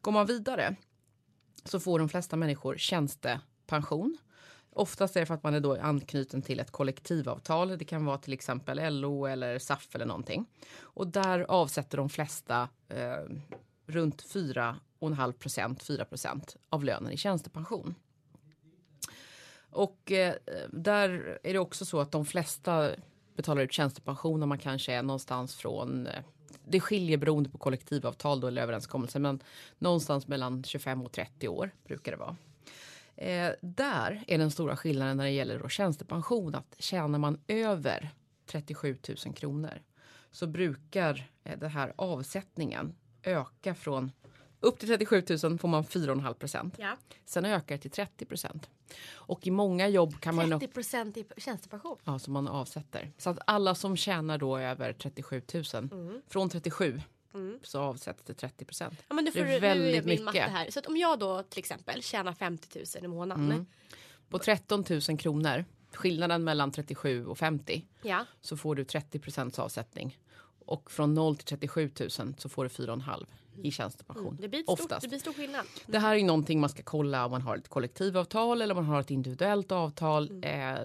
Går 0.01 0.13
man 0.13 0.27
vidare 0.27 0.77
så 1.65 1.81
får 1.81 1.99
de 1.99 2.09
flesta 2.09 2.37
människor 2.37 2.77
pension. 3.69 4.19
Oftast 4.73 5.17
är 5.17 5.21
det 5.21 5.27
för 5.27 5.35
att 5.35 5.43
man 5.43 5.55
är 5.55 5.61
då 5.61 5.77
anknuten 5.77 6.43
till 6.43 6.61
ett 6.61 6.71
kollektivavtal. 6.71 7.79
Det 7.79 7.85
kan 7.85 8.05
vara 8.05 8.19
till 8.19 8.33
exempel 8.33 9.01
LO 9.01 9.27
eller 9.27 9.59
SAF 9.59 9.95
eller 9.95 10.07
någonting. 10.07 10.47
Och 10.81 11.07
där 11.07 11.41
avsätter 11.49 11.99
de 11.99 12.09
flesta 12.09 12.69
eh, 12.89 13.35
runt 13.87 14.25
4,5 14.25 15.33
procent, 15.33 15.83
4 15.83 16.05
procent 16.05 16.57
av 16.69 16.85
lönen 16.85 17.13
i 17.13 17.17
tjänstepension. 17.17 17.95
Och 19.71 20.13
eh, 20.13 20.35
där 20.71 21.39
är 21.43 21.53
det 21.53 21.59
också 21.59 21.85
så 21.85 22.01
att 22.01 22.13
de 22.13 22.27
flesta 22.27 22.91
betalar 23.37 23.63
ut 23.63 23.73
tjänstepension 23.73 24.41
när 24.41 24.47
man 24.47 24.59
kanske 24.59 24.93
är 24.93 25.03
någonstans 25.03 25.55
från 25.55 26.07
eh, 26.07 26.23
det 26.65 26.81
skiljer 26.81 27.17
beroende 27.17 27.51
på 27.51 27.59
kollektivavtal 27.59 28.41
då, 28.41 28.47
eller 28.47 28.63
överenskommelse, 28.63 29.19
men 29.19 29.43
någonstans 29.79 30.29
mellan 30.29 30.65
25 30.65 31.03
och 31.03 31.13
30 31.13 31.49
år 31.49 31.71
brukar 31.85 32.13
det 32.13 32.19
vara. 32.19 32.37
Eh, 33.21 33.53
där 33.61 34.25
är 34.27 34.39
den 34.39 34.51
stora 34.51 34.77
skillnaden 34.77 35.17
när 35.17 35.25
det 35.25 35.31
gäller 35.31 35.59
då 35.59 35.69
tjänstepension 35.69 36.55
att 36.55 36.75
tjänar 36.79 37.19
man 37.19 37.41
över 37.49 38.11
37 38.47 38.99
000 39.27 39.35
kronor 39.35 39.83
så 40.31 40.47
brukar 40.47 41.31
eh, 41.45 41.59
den 41.59 41.71
här 41.71 41.93
avsättningen 41.97 42.95
öka 43.23 43.75
från 43.75 44.13
upp 44.61 44.79
till 44.79 44.89
37 44.89 45.23
000 45.43 45.59
får 45.59 45.69
man 45.69 45.85
4,5 45.85 46.35
procent. 46.35 46.75
Ja. 46.79 46.97
Sen 47.25 47.45
ökar 47.45 47.75
det 47.75 47.81
till 47.83 47.91
30 47.91 48.25
procent. 48.25 48.71
Och 49.15 49.47
i 49.47 49.51
många 49.51 49.89
jobb 49.89 50.21
kan 50.21 50.35
man 50.35 50.51
30 50.61 50.69
procent 50.69 51.17
i 51.17 51.25
tjänstepension. 51.37 51.97
Ja, 52.05 52.19
som 52.19 52.33
man 52.33 52.49
avsätter. 52.49 53.13
Så 53.19 53.31
att 53.31 53.39
alla 53.47 53.75
som 53.75 53.97
tjänar 53.97 54.39
då 54.39 54.59
över 54.59 54.93
37 54.93 55.43
000, 55.55 55.65
Mm. 55.75 56.23
från 56.29 56.49
37 56.49 57.01
så 57.63 57.81
avsätts 57.81 58.23
det 58.25 58.35
30 58.35 58.65
procent. 58.65 58.95
Ja, 59.09 59.15
men 59.15 59.25
nu 59.25 59.31
Det 59.31 59.39
får 59.39 59.47
är 59.47 59.53
du, 59.53 59.59
väldigt 59.59 59.93
nu 59.93 59.99
är 59.99 60.03
min 60.03 60.09
mycket. 60.11 60.25
matte 60.25 60.39
här. 60.39 60.71
Så 60.71 60.81
om 60.81 60.97
jag 60.97 61.19
då 61.19 61.43
till 61.43 61.59
exempel 61.59 62.03
tjänar 62.03 62.33
50 62.33 62.79
000 62.97 63.05
i 63.05 63.09
månaden. 63.09 63.45
Mm. 63.53 63.67
På 64.29 64.39
13 64.39 64.85
000 65.09 65.19
kronor, 65.19 65.65
skillnaden 65.93 66.45
mellan 66.45 66.71
37 66.73 67.27
och 67.27 67.39
50, 67.39 67.85
Ja. 68.03 68.25
så 68.41 68.57
får 68.57 68.75
du 68.75 68.85
30 68.85 69.19
procents 69.19 69.59
avsättning. 69.59 70.19
Och 70.67 70.91
från 70.91 71.15
0 71.15 71.37
till 71.37 71.47
37 71.47 71.91
000 72.01 72.11
så 72.39 72.49
får 72.49 72.65
du 72.65 72.69
4,5 72.71 73.27
i 73.63 73.71
tjänstepension. 73.71 74.27
Mm. 74.29 74.41
Det 74.41 74.49
blir, 74.49 74.63
stor, 74.63 74.73
Oftast. 74.73 75.03
det 75.03 75.09
blir 75.09 75.19
stor 75.19 75.33
skillnad. 75.33 75.65
Det 75.87 75.99
här 75.99 76.17
är 76.17 76.25
någonting 76.25 76.61
man 76.61 76.71
ska 76.71 76.83
kolla 76.83 77.25
om 77.25 77.31
man 77.31 77.43
har 77.43 77.57
ett 77.57 77.69
kollektivavtal 77.69 78.63
eller 78.63 78.75
om 78.79 78.85
man 78.85 78.95
har 78.95 79.01
ett 79.01 79.11
individuellt 79.11 79.73
avtal. 79.73 80.31
Mm. 80.31 80.77
Eh, 80.77 80.83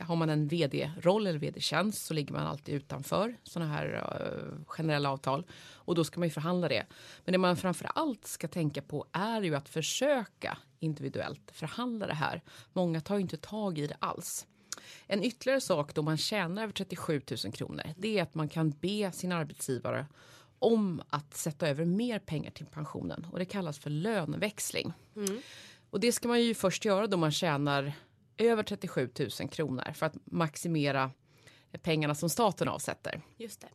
har 0.00 0.16
man 0.16 0.30
en 0.30 0.48
vd-roll 0.48 1.26
eller 1.26 1.38
vd-tjänst 1.38 2.06
så 2.06 2.14
ligger 2.14 2.32
man 2.32 2.46
alltid 2.46 2.74
utanför 2.74 3.36
sådana 3.42 3.72
här 3.72 3.94
eh, 4.20 4.64
generella 4.66 5.10
avtal. 5.10 5.46
Och 5.74 5.94
då 5.94 6.04
ska 6.04 6.20
man 6.20 6.28
ju 6.28 6.32
förhandla 6.32 6.68
det. 6.68 6.86
Men 7.24 7.32
det 7.32 7.38
man 7.38 7.56
framför 7.56 7.90
allt 7.94 8.26
ska 8.26 8.48
tänka 8.48 8.82
på 8.82 9.06
är 9.12 9.42
ju 9.42 9.54
att 9.54 9.68
försöka 9.68 10.58
individuellt 10.78 11.50
förhandla 11.52 12.06
det 12.06 12.14
här. 12.14 12.42
Många 12.72 13.00
tar 13.00 13.14
ju 13.14 13.20
inte 13.20 13.36
tag 13.36 13.78
i 13.78 13.86
det 13.86 13.96
alls. 13.98 14.46
En 15.06 15.22
ytterligare 15.24 15.60
sak 15.60 15.94
då 15.94 16.02
man 16.02 16.16
tjänar 16.16 16.62
över 16.62 16.72
37 16.72 17.22
000 17.44 17.52
kronor 17.52 17.82
det 17.96 18.18
är 18.18 18.22
att 18.22 18.34
man 18.34 18.48
kan 18.48 18.70
be 18.70 19.12
sin 19.12 19.32
arbetsgivare 19.32 20.06
om 20.58 21.02
att 21.10 21.36
sätta 21.36 21.68
över 21.68 21.84
mer 21.84 22.18
pengar 22.18 22.50
till 22.50 22.66
pensionen 22.66 23.26
och 23.32 23.38
det 23.38 23.44
kallas 23.44 23.78
för 23.78 23.90
löneväxling. 23.90 24.92
Och 25.90 26.00
det 26.00 26.12
ska 26.12 26.28
man 26.28 26.42
ju 26.42 26.54
först 26.54 26.84
göra 26.84 27.06
då 27.06 27.16
man 27.16 27.32
tjänar 27.32 27.92
över 28.40 28.62
37 28.62 29.10
000 29.40 29.48
kronor 29.50 29.92
för 29.94 30.06
att 30.06 30.14
maximera 30.24 31.10
pengarna 31.82 32.14
som 32.14 32.28
staten 32.28 32.68
avsätter. 32.68 33.20
Just 33.36 33.60
det. 33.60 33.68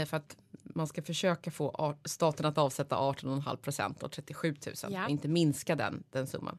Eh, 0.00 0.06
För 0.06 0.16
att 0.16 0.36
man 0.62 0.86
ska 0.86 1.02
försöka 1.02 1.50
få 1.50 1.96
staten 2.04 2.46
att 2.46 2.58
avsätta 2.58 2.96
18,5 2.96 3.56
procent 3.56 4.02
av 4.02 4.08
37 4.08 4.56
000 4.66 4.74
Ja. 4.92 5.04
och 5.04 5.10
inte 5.10 5.28
minska 5.28 5.76
den, 5.76 6.04
den 6.10 6.26
summan. 6.26 6.58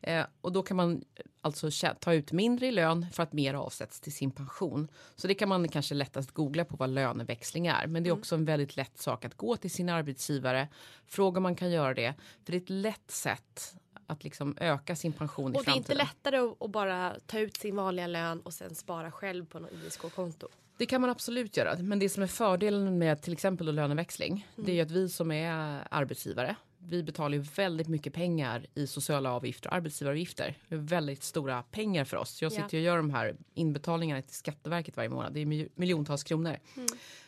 Eh, 0.00 0.24
och 0.40 0.52
då 0.52 0.62
kan 0.62 0.76
man 0.76 1.04
alltså 1.40 1.70
ta 2.00 2.14
ut 2.14 2.32
mindre 2.32 2.66
i 2.66 2.70
lön 2.72 3.06
för 3.12 3.22
att 3.22 3.32
mer 3.32 3.54
avsätts 3.54 4.00
till 4.00 4.12
sin 4.12 4.30
pension. 4.30 4.88
Så 5.16 5.26
det 5.26 5.34
kan 5.34 5.48
man 5.48 5.68
kanske 5.68 5.94
lättast 5.94 6.30
googla 6.30 6.64
på 6.64 6.76
vad 6.76 6.90
löneväxling 6.90 7.66
är. 7.66 7.86
Men 7.86 8.02
det 8.02 8.08
är 8.08 8.10
Mm. 8.10 8.20
också 8.20 8.34
en 8.34 8.44
väldigt 8.44 8.76
lätt 8.76 8.98
sak 8.98 9.24
att 9.24 9.34
gå 9.34 9.56
till 9.56 9.70
sin 9.70 9.88
arbetsgivare, 9.88 10.68
fråga 11.06 11.36
om 11.36 11.42
man 11.42 11.56
kan 11.56 11.70
göra 11.70 11.94
det. 11.94 12.14
För 12.44 12.52
det 12.52 12.58
är 12.58 12.60
ett 12.62 12.70
lätt 12.70 13.10
sätt 13.10 13.74
att 14.06 14.24
liksom 14.24 14.56
öka 14.60 14.96
sin 14.96 15.12
pension 15.12 15.44
i 15.44 15.48
Och 15.48 15.52
det 15.52 15.58
är 15.60 15.64
framtiden. 15.64 15.78
inte 15.78 15.94
lättare 15.94 16.36
att, 16.38 16.62
att 16.62 16.70
bara 16.70 17.16
ta 17.26 17.38
ut 17.38 17.56
sin 17.56 17.76
vanliga 17.76 18.06
lön 18.06 18.40
och 18.40 18.52
sen 18.52 18.74
spara 18.74 19.10
själv 19.12 19.46
på 19.46 19.58
något 19.58 19.72
ISK-konto. 19.86 20.48
Det 20.78 20.86
kan 20.86 21.00
man 21.00 21.10
absolut 21.10 21.56
göra. 21.56 21.76
Men 21.78 21.98
det 21.98 22.08
som 22.08 22.22
är 22.22 22.26
fördelen 22.26 22.98
med 22.98 23.22
till 23.22 23.32
exempel 23.32 23.66
då 23.66 23.72
löneväxling, 23.72 24.46
det 24.56 24.72
är 24.72 24.76
ju 24.76 24.80
att 24.82 24.90
vi 24.90 25.08
som 25.08 25.30
är 25.30 25.82
arbetsgivare, 25.90 26.56
vi 26.78 27.02
betalar 27.02 27.34
ju 27.36 27.40
väldigt 27.56 27.88
mycket 27.88 28.12
pengar 28.14 28.66
i 28.74 28.86
sociala 28.86 29.32
avgifter 29.32 29.68
och 29.70 29.74
arbetsgivaravgifter. 29.76 30.58
Det 30.68 30.74
är 30.74 30.78
väldigt 30.78 31.22
stora 31.22 31.62
pengar 31.62 32.04
för 32.04 32.16
oss. 32.16 32.42
Jag 32.42 32.52
Ja. 32.52 32.56
sitter 32.62 32.78
och 32.78 32.82
gör 32.84 32.96
de 32.96 33.10
här 33.10 33.36
inbetalningarna 33.54 34.22
till 34.22 34.34
Skatteverket 34.34 34.96
varje 34.96 35.08
månad. 35.08 35.32
Det 35.32 35.40
är 35.40 35.46
mil- 35.46 35.68
miljontals 35.74 36.24
kronor. 36.24 36.56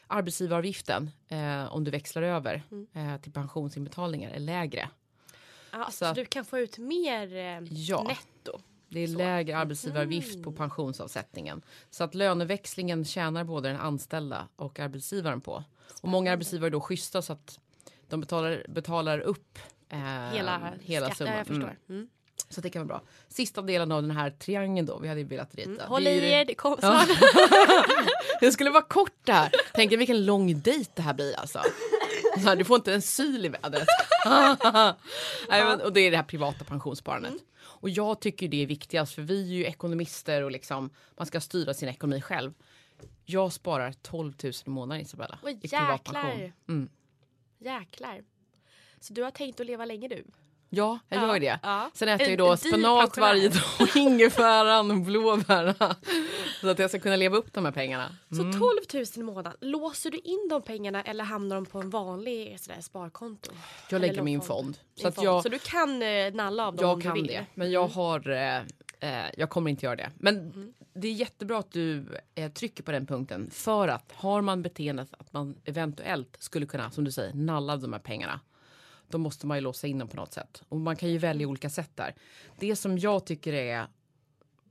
Arbetsgivaravgiften, 0.06 1.10
eh, 1.28 1.72
om 1.74 1.84
du 1.84 1.90
växlar 1.90 2.22
över 2.22 2.62
eh, 2.94 3.16
till 3.20 3.32
pensionsinbetalningar, 3.32 4.30
är 4.30 4.38
lägre. 4.38 4.88
Ja, 5.78 5.90
så, 5.90 6.04
Så- 6.06 6.12
du 6.12 6.24
kan 6.24 6.44
få 6.44 6.58
ut 6.58 6.78
mer 6.78 7.36
eh, 7.36 7.60
Ja. 7.70 8.02
netto. 8.02 8.60
Det 8.88 9.00
är 9.00 9.06
Så. 9.06 9.18
lägre 9.18 9.56
arbetsgivaravgift 9.56 10.42
på 10.42 10.52
pensionsavsättningen. 10.52 11.62
Så 11.90 12.04
att 12.04 12.14
löneväxlingen 12.14 13.04
tjänar 13.04 13.44
både 13.44 13.68
den 13.68 13.76
anställda 13.80 14.48
och 14.56 14.78
arbetsgivaren 14.80 15.40
på. 15.40 15.64
Och 16.02 16.08
många 16.08 16.32
arbetsgivare 16.32 16.68
är 16.68 16.70
då 16.70 16.80
schyssta 16.80 17.22
så 17.22 17.32
att 17.32 17.58
de 18.08 18.20
betalar, 18.20 18.64
betalar 18.68 19.18
upp 19.18 19.58
eh, 19.88 19.98
Hela, 20.32 20.72
hela 20.82 21.06
skatt- 21.10 21.16
summan. 21.16 21.34
Ja. 21.48 21.54
Mm. 21.54 21.70
Mm. 21.88 22.08
Så 22.48 22.60
det 22.60 22.70
kan 22.70 22.86
vara 22.88 22.98
bra. 22.98 23.08
Sista 23.28 23.62
delen 23.62 23.92
av 23.92 24.02
den 24.02 24.10
här 24.10 24.30
triangeln 24.30 24.86
då, 24.86 24.98
vi 24.98 25.08
hade 25.08 25.20
ju 25.20 25.26
velat 25.26 25.54
rita. 25.54 25.70
Mm. 25.70 25.86
Håll 25.88 26.06
i 26.06 26.30
er, 26.30 26.44
det 26.44 26.54
kom 26.54 26.76
Ja. 26.82 27.04
snart. 27.06 27.18
Det 28.40 28.52
skulle 28.52 28.70
vara 28.70 28.82
kort 28.82 29.12
det 29.24 29.32
här. 29.32 29.50
Tänk 29.74 29.92
vilken 29.92 30.24
lång 30.26 30.60
dejt 30.60 30.90
det 30.94 31.02
här 31.02 31.14
blir 31.14 31.36
alltså. 31.40 31.60
Du 32.56 32.64
får 32.64 32.76
inte 32.76 32.94
en 32.94 33.02
syl 33.02 33.44
i 33.46 33.48
vädret. 33.48 33.88
Nej, 35.48 35.64
men, 35.64 35.80
och 35.80 35.92
det 35.92 36.00
är 36.00 36.10
det 36.10 36.16
här 36.16 36.24
privata 36.24 36.64
pensionssparandet. 36.64 37.34
Och 37.58 37.88
jag 37.90 38.20
tycker 38.20 38.48
det 38.48 38.62
är 38.62 38.66
viktigast 38.66 39.14
för 39.14 39.22
vi 39.22 39.42
är 39.42 39.54
ju 39.54 39.64
ekonomister 39.64 40.42
och 40.42 40.50
liksom 40.50 40.90
man 41.16 41.26
ska 41.26 41.40
styra 41.40 41.74
sin 41.74 41.88
ekonomi 41.88 42.20
själv. 42.20 42.54
Jag 43.24 43.52
sparar 43.52 43.92
12 43.92 44.34
000 44.42 44.52
i 44.66 44.70
månaden 44.70 45.02
Isabella. 45.02 45.38
Oj, 45.42 45.58
i 45.62 45.68
privat 45.68 46.04
pension. 46.04 46.52
Mm. 46.68 46.88
Jäklar. 47.58 48.24
Så 49.00 49.12
du 49.12 49.22
har 49.22 49.30
tänkt 49.30 49.60
att 49.60 49.66
leva 49.66 49.84
länge 49.84 50.08
du? 50.08 50.24
Ja, 50.70 50.98
jag 51.08 51.22
Ja, 51.22 51.26
gör 51.26 51.40
det. 51.40 51.58
ja. 51.62 51.90
Sen 51.94 52.08
äter 52.08 52.22
jag 52.26 52.32
En- 52.32 52.38
då 52.38 52.46
en 52.52 52.56
dyr 52.62 52.68
spenat 52.68 53.16
varje 53.18 53.48
dag, 53.48 53.62
ingefäran 53.96 54.90
och 54.90 54.96
blåbär. 55.00 55.74
Så 56.60 56.68
att 56.68 56.78
jag 56.78 56.90
ska 56.90 56.98
kunna 56.98 57.16
leva 57.16 57.36
upp 57.36 57.52
de 57.52 57.64
här 57.64 57.72
pengarna. 57.72 58.16
Så 58.30 58.36
12 58.36 58.52
000 58.94 59.04
i 59.16 59.22
månaden, 59.22 59.52
låser 59.60 60.10
du 60.10 60.18
in 60.18 60.46
de 60.50 60.62
pengarna 60.62 61.02
eller 61.02 61.24
hamnar 61.24 61.56
de 61.56 61.66
på 61.66 61.78
en 61.78 61.90
vanlig 61.90 62.60
sådär, 62.60 62.80
sparkonto? 62.80 63.50
Jag 63.90 64.00
lägger 64.00 64.22
min 64.22 64.34
lånefond? 64.38 64.64
fond. 64.64 64.78
Så 64.94 65.08
att 65.08 65.22
jag, 65.22 65.42
så 65.42 65.48
du 65.48 65.58
kan 65.58 66.02
eh, 66.02 66.34
nalla 66.34 66.66
av 66.66 66.76
dem 66.76 66.84
om 66.84 66.90
Jag 66.90 67.02
kan 67.02 67.14
vill? 67.14 67.26
det, 67.26 67.46
men 67.54 67.70
jag 67.70 67.88
har 67.88 68.30
eh, 68.30 68.56
eh, 69.00 69.30
jag 69.36 69.50
kommer 69.50 69.70
inte 69.70 69.86
göra 69.86 69.96
det. 69.96 70.10
Men 70.18 70.36
Mm. 70.36 70.72
det 70.94 71.08
är 71.08 71.12
jättebra 71.12 71.58
att 71.58 71.72
du 71.72 72.06
eh, 72.34 72.52
trycker 72.52 72.82
på 72.82 72.92
den 72.92 73.06
punkten. 73.06 73.50
För 73.52 73.88
att 73.88 74.12
har 74.14 74.40
man 74.40 74.62
beteendet 74.62 75.08
att 75.18 75.32
man 75.32 75.56
eventuellt 75.64 76.36
skulle 76.38 76.66
kunna, 76.66 76.90
som 76.90 77.04
du 77.04 77.12
säger, 77.12 77.34
nalla 77.34 77.72
av 77.72 77.80
de 77.80 77.92
här 77.92 78.00
pengarna. 78.00 78.40
Då 79.08 79.18
måste 79.18 79.46
man 79.46 79.56
ju 79.56 79.60
låsa 79.60 79.86
in 79.86 79.98
dem 79.98 80.08
på 80.08 80.16
något 80.16 80.32
sätt. 80.32 80.62
Och 80.68 80.80
man 80.80 80.96
kan 80.96 81.08
ju 81.08 81.18
välja 81.18 81.42
Mm. 81.42 81.50
olika 81.50 81.70
sätt 81.70 81.90
där. 81.94 82.14
Det 82.58 82.76
som 82.76 82.98
jag 82.98 83.26
tycker 83.26 83.52
är 83.52 83.86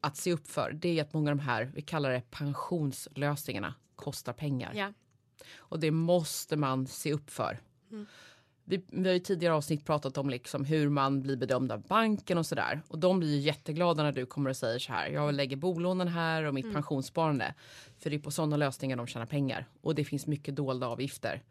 att 0.01 0.18
se 0.18 0.34
upp 0.34 0.48
för, 0.48 0.72
det 0.74 1.00
är 1.00 1.04
att 1.04 1.13
många 1.13 1.32
av 1.32 1.38
de 1.38 1.44
här, 1.44 1.72
vi 1.75 1.82
kallar 1.82 2.12
det 2.12 2.22
pensionslösningarna, 2.32 3.74
kostar 3.96 4.34
pengar. 4.34 4.72
Ja. 4.75 4.94
Och 5.58 5.80
det 5.80 5.92
måste 5.92 6.56
man 6.58 6.88
se 6.88 7.13
upp 7.13 7.30
för. 7.30 7.60
Vi, 8.68 8.86
vi 8.88 9.08
har 9.08 9.13
ju 9.13 9.20
tidigare 9.20 9.54
avsnitt 9.54 9.86
pratat 9.86 10.18
om 10.18 10.30
liksom 10.30 10.65
hur 10.65 10.89
man 10.89 11.22
blir 11.22 11.38
bedömd 11.38 11.72
av 11.72 11.82
banken 11.82 12.38
och 12.38 12.46
sådär. 12.46 12.82
Och 12.88 13.00
de 13.00 13.20
blir 13.20 13.30
ju 13.30 13.39
jätteglada 13.39 14.04
när 14.04 14.12
du 14.12 14.25
kommer 14.25 14.50
och 14.50 14.58
säger 14.58 14.80
så 14.80 14.92
här. 14.94 15.10
Jag 15.10 15.34
lägger 15.34 15.56
bolånen 15.56 16.08
här 16.08 16.44
och 16.44 16.54
mitt 16.54 16.74
pensionssparande. 16.74 17.54
För 18.00 18.10
det 18.10 18.15
är 18.15 18.20
på 18.20 18.32
sådana 18.32 18.58
lösningar 18.58 18.98
de 18.98 19.08
tjänar 19.08 19.25
pengar. 19.25 19.68
Och 19.82 19.96
det 19.96 20.04
finns 20.06 20.27
mycket 20.27 20.56
dolda 20.56 20.88
avgifter. 20.88 21.44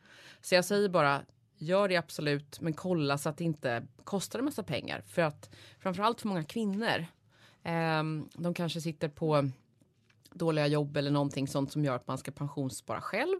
Så 0.42 0.54
jag 0.54 0.64
säger 0.64 0.88
bara, 0.88 1.22
gör 1.56 1.88
det 1.88 1.96
absolut. 1.96 2.60
Men 2.60 2.72
kolla 2.72 3.18
så 3.18 3.28
att 3.28 3.36
det 3.38 3.44
inte 3.44 3.82
kostar 4.04 4.38
en 4.38 4.44
massa 4.44 4.62
pengar. 4.62 5.02
För 5.08 5.22
att 5.22 5.50
framförallt 5.80 6.20
för 6.20 6.28
många 6.28 6.44
kvinnor. 6.44 7.06
ehm, 7.62 8.28
de 8.34 8.54
kanske 8.54 8.80
sitter 8.80 9.08
på 9.08 9.50
dåliga 10.32 10.66
jobb 10.66 10.96
eller 10.96 11.10
någonting 11.10 11.48
sånt 11.48 11.72
som 11.72 11.84
gör 11.84 11.96
att 11.96 12.06
man 12.06 12.18
ska 12.18 12.30
pensionsspara 12.30 13.00
själv. 13.00 13.36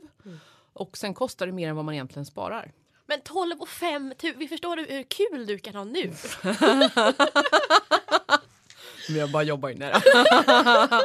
Och 0.73 0.97
sen 0.99 1.15
kostar 1.15 1.47
det 1.47 1.53
mer 1.53 1.69
än 1.69 1.77
vad 1.77 1.85
man 1.85 1.95
egentligen 1.95 2.27
sparar. 2.27 2.73
Men 3.07 3.21
12 3.21 3.61
och 3.61 3.69
5 3.69 4.15
000, 4.23 4.33
vi 4.37 4.49
förstår 4.49 4.77
hur 4.77 5.03
kul 5.03 5.47
du 5.47 5.59
kan 5.59 5.75
ha 5.75 5.85
nu? 5.85 6.13
Men 9.09 9.17
jag 9.19 9.31
bara 9.31 9.43
jobbar 9.43 9.69
ju 9.69 9.75
nära. 9.75 10.01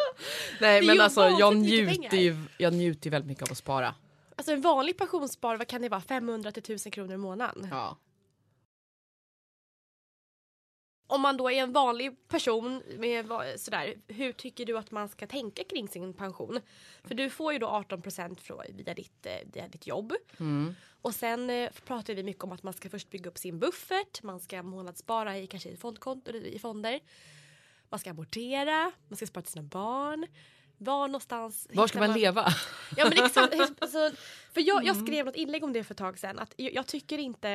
Nej 0.61 0.85
men 0.85 1.01
alltså 1.01 1.21
jag 1.29 1.57
njuter, 1.57 2.17
ju, 2.17 2.37
jag 2.57 2.73
njuter 2.73 3.07
ju 3.07 3.11
väldigt 3.11 3.27
mycket 3.27 3.43
av 3.43 3.51
att 3.51 3.57
spara. 3.57 3.95
Alltså 4.39 4.53
en 4.53 4.61
vanlig 4.61 4.97
pensionsspar, 4.97 5.57
vad 5.57 5.67
kan 5.67 5.81
det 5.81 5.89
vara? 5.89 6.01
500 6.01 6.51
till 6.51 6.63
1000 6.63 6.91
kronor 6.91 7.13
i 7.13 7.17
månaden? 7.17 7.67
Ja. 7.71 7.97
Om 11.07 11.21
man 11.21 11.37
då 11.37 11.51
är 11.51 11.63
en 11.63 11.73
vanlig 11.73 12.27
person 12.27 12.83
med 12.97 13.31
sådär, 13.57 13.95
hur 14.07 14.31
tycker 14.31 14.65
du 14.65 14.77
att 14.77 14.91
man 14.91 15.09
ska 15.09 15.27
tänka 15.27 15.63
kring 15.63 15.87
sin 15.87 16.13
pension? 16.13 16.59
För 17.03 17.15
du 17.15 17.29
får 17.29 17.53
ju 17.53 17.59
då 17.59 17.67
18 17.67 18.01
från 18.35 18.61
via 18.69 18.93
ditt, 18.93 19.25
eh, 19.25 19.51
via 19.53 19.67
ditt 19.67 19.87
jobb. 19.87 20.13
Mm. 20.39 20.75
Och 21.01 21.15
sen 21.15 21.49
eh, 21.49 21.71
pratar 21.85 22.13
vi 22.13 22.23
mycket 22.23 22.43
om 22.43 22.51
att 22.51 22.63
man 22.63 22.73
ska 22.73 22.89
först 22.89 23.09
bygga 23.09 23.29
upp 23.29 23.37
sin 23.37 23.59
buffert, 23.59 24.23
man 24.23 24.39
ska 24.39 24.63
månadsspara 24.63 25.37
i 25.37 25.47
kanske 25.47 25.69
i 25.69 25.77
fondkonto 25.77 26.31
i 26.31 26.59
fonder. 26.59 26.99
Man 27.89 27.99
ska 27.99 28.09
amortera, 28.09 28.91
man 29.07 29.17
ska 29.17 29.27
spara 29.27 29.43
till 29.43 29.51
sina 29.51 29.63
barn. 29.63 30.27
Var 30.81 31.07
någonstans 31.07 31.67
Var 31.73 31.87
ska 31.87 31.97
hittar 31.97 32.07
man 32.07 32.19
leva? 32.19 32.53
Ja 32.97 33.09
men 33.09 33.25
exakt. 33.25 33.55
Alltså, 33.79 34.11
för 34.53 34.61
jag, 34.67 34.85
jag 34.85 34.95
skrev 34.95 35.25
något 35.25 35.35
inlägg 35.35 35.63
om 35.63 35.73
det 35.73 35.83
för 35.83 35.93
ett 35.93 35.97
tag 35.97 36.19
sedan. 36.19 36.39
Att 36.39 36.53
jag, 36.57 36.73
jag 36.73 36.87
tycker 36.87 37.17
inte, 37.17 37.49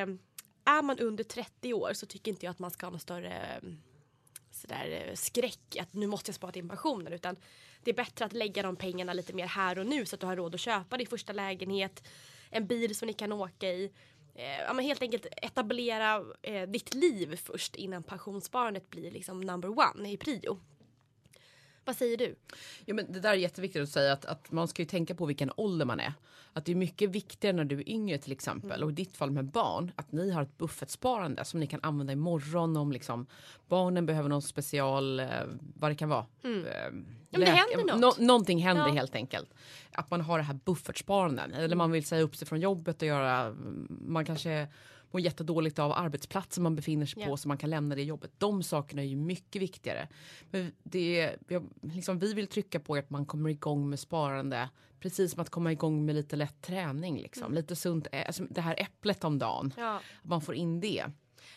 är 0.65 0.83
man 0.83 0.99
under 0.99 1.25
30 1.25 1.75
år 1.75 1.93
så 1.95 2.07
tycker 2.07 2.31
inte 2.31 2.47
jag 2.47 2.51
att 2.51 2.59
man 2.59 2.71
ska 2.71 2.87
ha 2.87 2.91
någon 2.91 3.01
större 3.01 3.33
mm, 3.33 3.77
sådär, 4.51 5.07
eh, 5.09 5.15
skräck 5.15 5.77
att 5.81 5.95
nu 5.95 6.07
måste 6.07 6.29
jag 6.29 6.35
spara 6.35 6.53
till 6.53 6.69
pensionen. 6.69 7.13
Utan 7.13 7.37
det 7.83 7.91
är 7.91 7.95
bättre 7.95 8.25
att 8.25 8.33
lägga 8.33 8.63
de 8.63 8.77
pengarna 8.77 9.13
lite 9.13 9.33
mer 9.33 9.47
här 9.47 9.79
och 9.79 9.87
nu 9.87 10.07
så 10.07 10.17
att 10.17 10.21
du 10.21 10.27
har 10.27 10.37
råd 10.37 10.55
att 10.55 10.61
köpa 10.61 10.97
din 10.97 11.07
första 11.07 11.33
lägenhet, 11.33 12.09
en 12.51 12.67
bil 12.67 12.97
som 12.97 13.07
ni 13.07 13.13
kan 13.13 13.33
åka 13.33 13.69
i. 13.69 13.93
Eh, 14.35 14.61
ja, 14.67 14.73
men 14.73 14.85
helt 14.85 15.03
enkelt 15.03 15.27
etablera 15.37 16.25
eh, 16.43 16.69
ditt 16.69 16.95
liv 16.95 17.37
först 17.37 17.77
innan 17.77 18.03
pensionssparandet 18.03 18.91
blir 18.91 19.11
liksom 19.11 19.41
number 19.41 19.79
one 19.79 20.11
i 20.11 20.17
prio. 20.17 20.61
Vad 21.85 21.97
säger 21.97 22.17
du? 22.17 22.35
Ja, 22.85 22.95
men 22.95 23.13
det 23.13 23.21
där 23.21 23.31
är 23.31 23.35
jätteviktigt 23.35 23.83
att 23.83 23.89
säga 23.89 24.13
att, 24.13 24.25
att 24.25 24.53
man 24.53 24.69
ska 24.69 24.83
ju 24.83 24.87
tänka 24.87 25.15
på 25.15 25.27
vilken 25.27 25.51
ålder 25.57 25.87
man 25.87 26.01
är. 26.01 26.13
Att 26.53 26.65
det 26.65 26.73
är 26.73 26.77
mycket 26.77 27.11
viktigare 27.11 27.57
när 27.57 27.65
du 27.65 27.79
är 27.81 27.89
yngre 27.89 28.19
till 28.19 28.33
exempel 28.33 28.83
och 28.83 28.91
i 28.91 28.95
ditt 28.95 29.17
fall 29.17 29.31
med 29.31 29.45
barn 29.45 29.93
att 29.97 30.13
ni 30.13 30.31
har 30.31 30.43
ett 30.43 30.59
buffertsparande 30.59 31.45
som 31.45 31.61
ni 31.61 31.67
kan 31.67 31.81
använda 31.83 32.13
imorgon 32.13 32.77
om 32.77 32.93
liksom 32.93 33.27
barnen 33.69 34.07
behöver 34.07 34.29
någon 34.29 34.43
special, 34.43 35.21
eh, 35.21 35.27
vad 35.77 35.91
det 35.91 35.95
kan 35.95 36.09
vara. 36.09 36.27
Eh, 36.43 36.51
men 37.31 37.41
det 37.41 37.47
händer 37.47 37.85
något. 37.93 38.01
Nå- 38.19 38.27
någonting 38.27 38.59
händer 38.59 38.87
Ja. 38.87 38.93
helt 38.93 39.15
enkelt. 39.15 39.55
Att 39.93 40.11
man 40.11 40.21
har 40.21 40.39
det 40.39 40.45
här 40.45 40.59
buffertsparandet 40.65 41.53
eller 41.55 41.77
man 41.77 41.91
vill 41.91 42.05
säga 42.07 42.23
upp 42.23 42.37
sig 42.37 42.49
från 42.49 42.61
jobbet 42.61 43.03
och 43.03 43.09
göra, 43.09 43.55
man 43.89 44.25
kanske 44.25 44.69
mår 45.15 45.21
jättedåligt 45.21 45.79
av 45.79 45.93
arbetsplatsen 45.93 46.63
man 46.63 46.77
befinner 46.77 47.07
sig 47.07 47.23
Ja. 47.23 47.29
på 47.29 47.37
så 47.37 47.49
man 47.49 47.59
kan 47.59 47.71
lämna 47.71 47.95
det 47.95 48.03
jobbet. 48.03 48.31
De 48.39 48.63
sakerna 48.63 49.03
är 49.03 49.07
ju 49.07 49.17
mycket 49.17 49.63
viktigare. 49.63 50.09
Men 50.51 50.73
det, 50.83 51.21
är- 51.21 51.39
jag, 51.49 51.71
liksom, 51.83 52.19
vi 52.19 52.35
vill 52.35 52.47
trycka 52.47 52.81
på 52.81 52.95
att 52.95 53.11
man 53.11 53.27
kommer 53.27 53.51
igång 53.51 53.91
med 53.91 54.01
sparande 54.01 54.69
precis 55.01 55.33
som 55.33 55.43
att 55.43 55.51
komma 55.51 55.73
igång 55.73 56.05
med 56.07 56.15
lite 56.15 56.37
lätt 56.37 56.63
träning. 56.63 57.19
Liksom. 57.21 57.55
Lite 57.55 57.77
sunt, 57.77 58.07
alltså, 58.27 58.45
det 58.51 58.61
här 58.61 58.75
äpplet 58.79 59.25
om 59.25 59.39
dagen, 59.39 59.73
Ja. 59.77 60.01
man 60.23 60.41
får 60.41 60.55
in 60.55 60.81
det. 60.81 61.05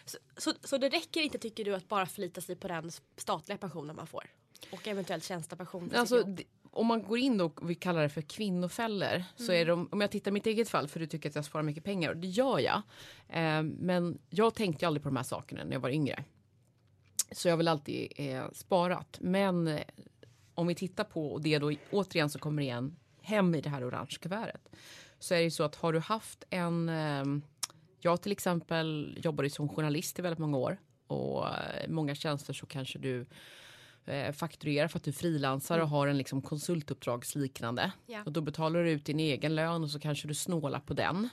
Så, 0.06 0.18
så, 0.38 0.54
så 0.64 0.78
det 0.78 0.90
räcker 0.90 1.22
inte 1.22 1.38
tycker 1.38 1.66
du 1.66 1.76
att 1.76 1.88
bara 1.88 2.06
förlita 2.06 2.42
sig 2.42 2.56
på 2.56 2.68
den 2.68 2.92
statliga 3.18 3.58
pensionen 3.58 3.96
man 3.96 4.08
får? 4.08 4.24
Och 4.72 4.88
eventuellt 4.88 5.24
tjänstepension? 5.24 5.92
Alltså, 5.96 6.24
det, 6.24 6.44
om 6.78 6.88
man 6.88 7.04
går 7.04 7.18
in 7.18 7.42
och 7.42 7.70
vi 7.70 7.76
kallar 7.76 8.02
det 8.02 8.10
för 8.10 8.22
kvinnofällor 8.22 9.24
så 9.36 9.52
är 9.52 9.66
de, 9.66 9.90
om 9.92 10.02
jag 10.02 10.12
tittar 10.12 10.32
mitt 10.32 10.46
eget 10.46 10.70
fall 10.70 10.88
för 10.88 11.00
du 11.00 11.08
tycker 11.08 11.30
att 11.30 11.36
jag 11.36 11.46
sparar 11.46 11.64
mycket 11.64 11.84
pengar 11.84 12.10
och 12.10 12.18
det 12.18 12.28
gör 12.28 12.60
jag. 12.60 12.82
Eh, 13.30 13.64
men 13.64 14.18
jag 14.30 14.56
tänkte 14.56 14.88
aldrig 14.88 15.04
på 15.04 15.10
de 15.10 15.16
här 15.16 15.24
sakerna 15.24 15.64
när 15.64 15.74
jag 15.74 15.80
var 15.80 15.90
yngre. 15.90 16.24
Så 17.32 17.48
jag 17.48 17.54
har 17.54 17.58
väl 17.58 17.68
alltid 17.68 18.12
eh, 18.16 18.52
sparat. 18.54 19.18
Men 19.22 19.68
eh, 19.68 19.82
om 20.54 20.68
vi 20.68 20.76
tittar 20.76 21.04
på 21.04 21.34
och 21.34 21.42
det 21.42 21.60
då 21.60 21.74
återigen 21.92 22.30
så 22.30 22.40
kommer 22.40 22.62
igen 22.62 22.96
hem 23.22 23.56
i 23.56 23.62
det 23.62 23.70
här 23.70 23.90
orange 23.90 24.18
kuvertet. 24.22 24.70
Så 25.20 25.34
är 25.34 25.38
det 25.38 25.44
ju 25.44 25.52
så 25.52 25.64
att 25.64 25.76
har 25.76 25.94
du 25.94 26.00
haft 26.00 26.44
en 26.50 26.90
eh, 26.90 27.26
jag 28.00 28.22
till 28.22 28.32
exempel 28.32 29.20
jobbade 29.24 29.50
som 29.50 29.70
journalist 29.70 30.20
i 30.20 30.22
väldigt 30.22 30.40
många 30.40 30.58
år 30.58 30.78
och 31.08 31.48
eh, 31.48 31.90
många 31.90 32.16
tjänster 32.16 32.54
så 32.54 32.66
kanske 32.66 33.00
du 33.00 33.26
eh, 34.08 34.32
fakturerar 34.32 34.88
för 34.88 35.00
att 35.00 35.04
du 35.04 35.12
frilansar 35.12 35.80
och 35.80 35.90
har 35.90 36.08
en 36.08 36.18
liksom 36.18 36.42
konsultuppdragsliknande. 36.42 37.92
Ja. 38.06 38.24
Och 38.26 38.32
då 38.32 38.42
betalar 38.42 38.84
du 38.84 38.92
ut 38.92 39.06
din 39.06 39.20
egen 39.20 39.56
lön 39.56 39.84
och 39.84 39.92
så 39.92 40.00
kanske 40.00 40.28
du 40.28 40.34
snålar 40.34 40.80
på 40.80 40.94
den 40.94 41.30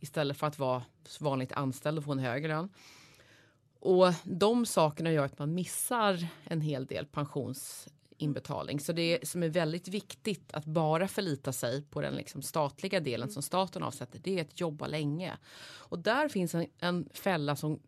istället 0.00 0.36
för 0.36 0.46
att 0.46 0.58
vara 0.58 0.82
vanligt 1.20 1.52
anställd 1.52 1.98
och 1.98 2.04
få 2.04 2.12
en 2.12 2.18
högre 2.18 2.48
lön. 2.48 2.68
Och 3.80 4.12
de 4.24 4.66
sakerna 4.66 5.12
gör 5.12 5.24
att 5.24 5.38
man 5.38 5.54
missar 5.54 6.26
en 6.44 6.60
hel 6.60 6.86
del 6.86 7.06
pensionsinbetalning. 7.06 8.80
Så 8.80 8.92
det 8.92 9.28
som 9.28 9.42
är 9.42 9.48
väldigt 9.48 9.88
viktigt 9.88 10.54
att 10.54 10.64
bara 10.64 11.08
förlita 11.08 11.52
sig 11.52 11.82
på 11.82 12.00
den 12.00 12.14
liksom 12.14 12.42
statliga 12.42 13.00
delen 13.00 13.30
som 13.30 13.42
staten 13.42 13.82
avsätter, 13.82 14.18
det 14.18 14.38
är 14.38 14.42
att 14.42 14.60
jobba 14.60 14.86
länge. 14.86 15.36
Och 15.64 15.98
där 15.98 16.28
finns 16.28 16.54
en, 16.54 16.66
en 16.78 17.08
fälla 17.12 17.56
som 17.56 17.80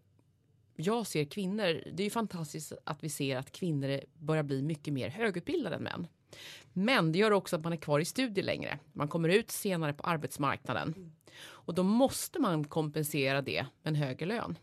jag 0.76 1.06
ser 1.06 1.24
kvinnor, 1.24 1.82
det 1.92 2.02
är 2.02 2.04
ju 2.04 2.10
fantastiskt 2.10 2.72
att 2.84 3.04
vi 3.04 3.08
ser 3.08 3.36
att 3.36 3.52
kvinnor 3.52 4.00
börjar 4.18 4.42
bli 4.42 4.62
mycket 4.62 4.94
mer 4.94 5.08
högutbildade 5.08 5.76
än 5.76 5.82
män. 5.82 6.06
Men 6.72 7.12
det 7.12 7.18
gör 7.18 7.30
också 7.30 7.56
att 7.56 7.64
man 7.64 7.72
är 7.72 7.76
kvar 7.76 8.00
i 8.00 8.04
studier 8.04 8.44
längre. 8.44 8.78
Man 8.92 9.08
kommer 9.08 9.28
ut 9.28 9.50
senare 9.50 9.92
på 9.92 10.02
arbetsmarknaden. 10.02 11.12
Och 11.48 11.74
då 11.74 11.82
måste 11.82 12.38
man 12.38 12.64
kompensera 12.64 13.42
det 13.42 13.66
med 13.82 13.90
en 13.90 13.94
högre 13.94 14.26
lön. 14.26 14.58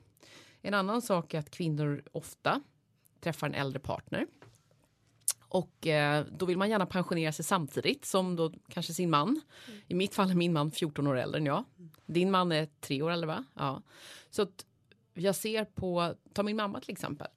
En 0.62 0.74
annan 0.74 1.01
sak 1.01 1.34
är 1.34 1.39
att 1.39 1.50
kvinnor 1.50 2.03
ofta 2.12 2.62
träffar 3.20 3.48
en 3.48 3.53
äldre 3.53 3.79
partner. 3.79 4.27
Och 5.53 5.88
eh, 5.88 6.25
då 6.32 6.46
vill 6.46 6.58
man 6.58 6.70
gärna 6.70 6.86
pensionera 6.86 7.32
sig 7.32 7.46
samtidigt 7.46 8.05
som 8.05 8.36
då 8.36 8.53
kanske 8.70 8.93
sin 8.93 9.10
man. 9.10 9.41
I 9.88 9.93
mitt 9.93 10.15
fall 10.15 10.32
är 10.32 10.36
min 10.36 10.53
man 10.53 10.72
14 10.72 11.08
år 11.08 11.17
äldre 11.17 11.39
än 11.39 11.46
jag. 11.46 11.63
Din 12.05 12.32
man 12.32 12.51
är 12.51 12.67
tre 12.79 13.01
år 13.01 13.12
äldre 13.12 13.27
va? 13.27 13.43
Ja. 13.53 13.82
Så 14.29 14.41
att 14.41 14.65
jag 15.13 15.36
ser 15.36 15.65
på, 15.65 16.15
ta 16.34 16.43
min 16.43 16.55
mamma 16.55 16.79
till 16.79 16.91
exempel. 16.91 17.27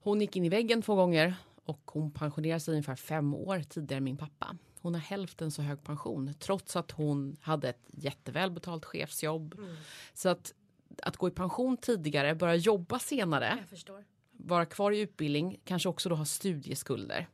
Hon 0.00 0.20
gick 0.20 0.36
in 0.36 0.44
i 0.44 0.48
väggen 0.48 0.82
två 0.82 0.94
gånger 0.94 1.34
och 1.64 1.90
hon 1.92 2.10
pensionerade 2.10 2.60
sig 2.60 2.72
ungefär 2.72 2.96
fem 2.96 3.34
år 3.34 3.62
tidigare 3.68 3.96
än 3.98 4.04
min 4.04 4.16
pappa. 4.16 4.56
Hon 4.80 4.94
har 4.94 5.00
hälften 5.00 5.50
så 5.50 5.62
hög 5.62 5.84
pension 5.84 6.34
trots 6.38 6.76
att 6.76 6.90
hon 6.90 7.36
hade 7.40 7.68
ett 7.68 7.84
jättevälbetalt 7.92 8.84
chefsjobb. 8.84 9.54
Så 10.14 10.28
att, 10.28 10.54
att 11.02 11.16
gå 11.16 11.28
i 11.28 11.30
pension 11.30 11.76
tidigare, 11.76 12.34
börja 12.34 12.54
jobba 12.54 12.98
senare, 12.98 13.58
vara 14.32 14.66
kvar 14.66 14.92
i 14.92 15.00
utbildning, 15.00 15.60
kanske 15.64 15.88
också 15.88 16.08
då 16.08 16.14
ha 16.14 16.24
studieskulder. 16.24 17.28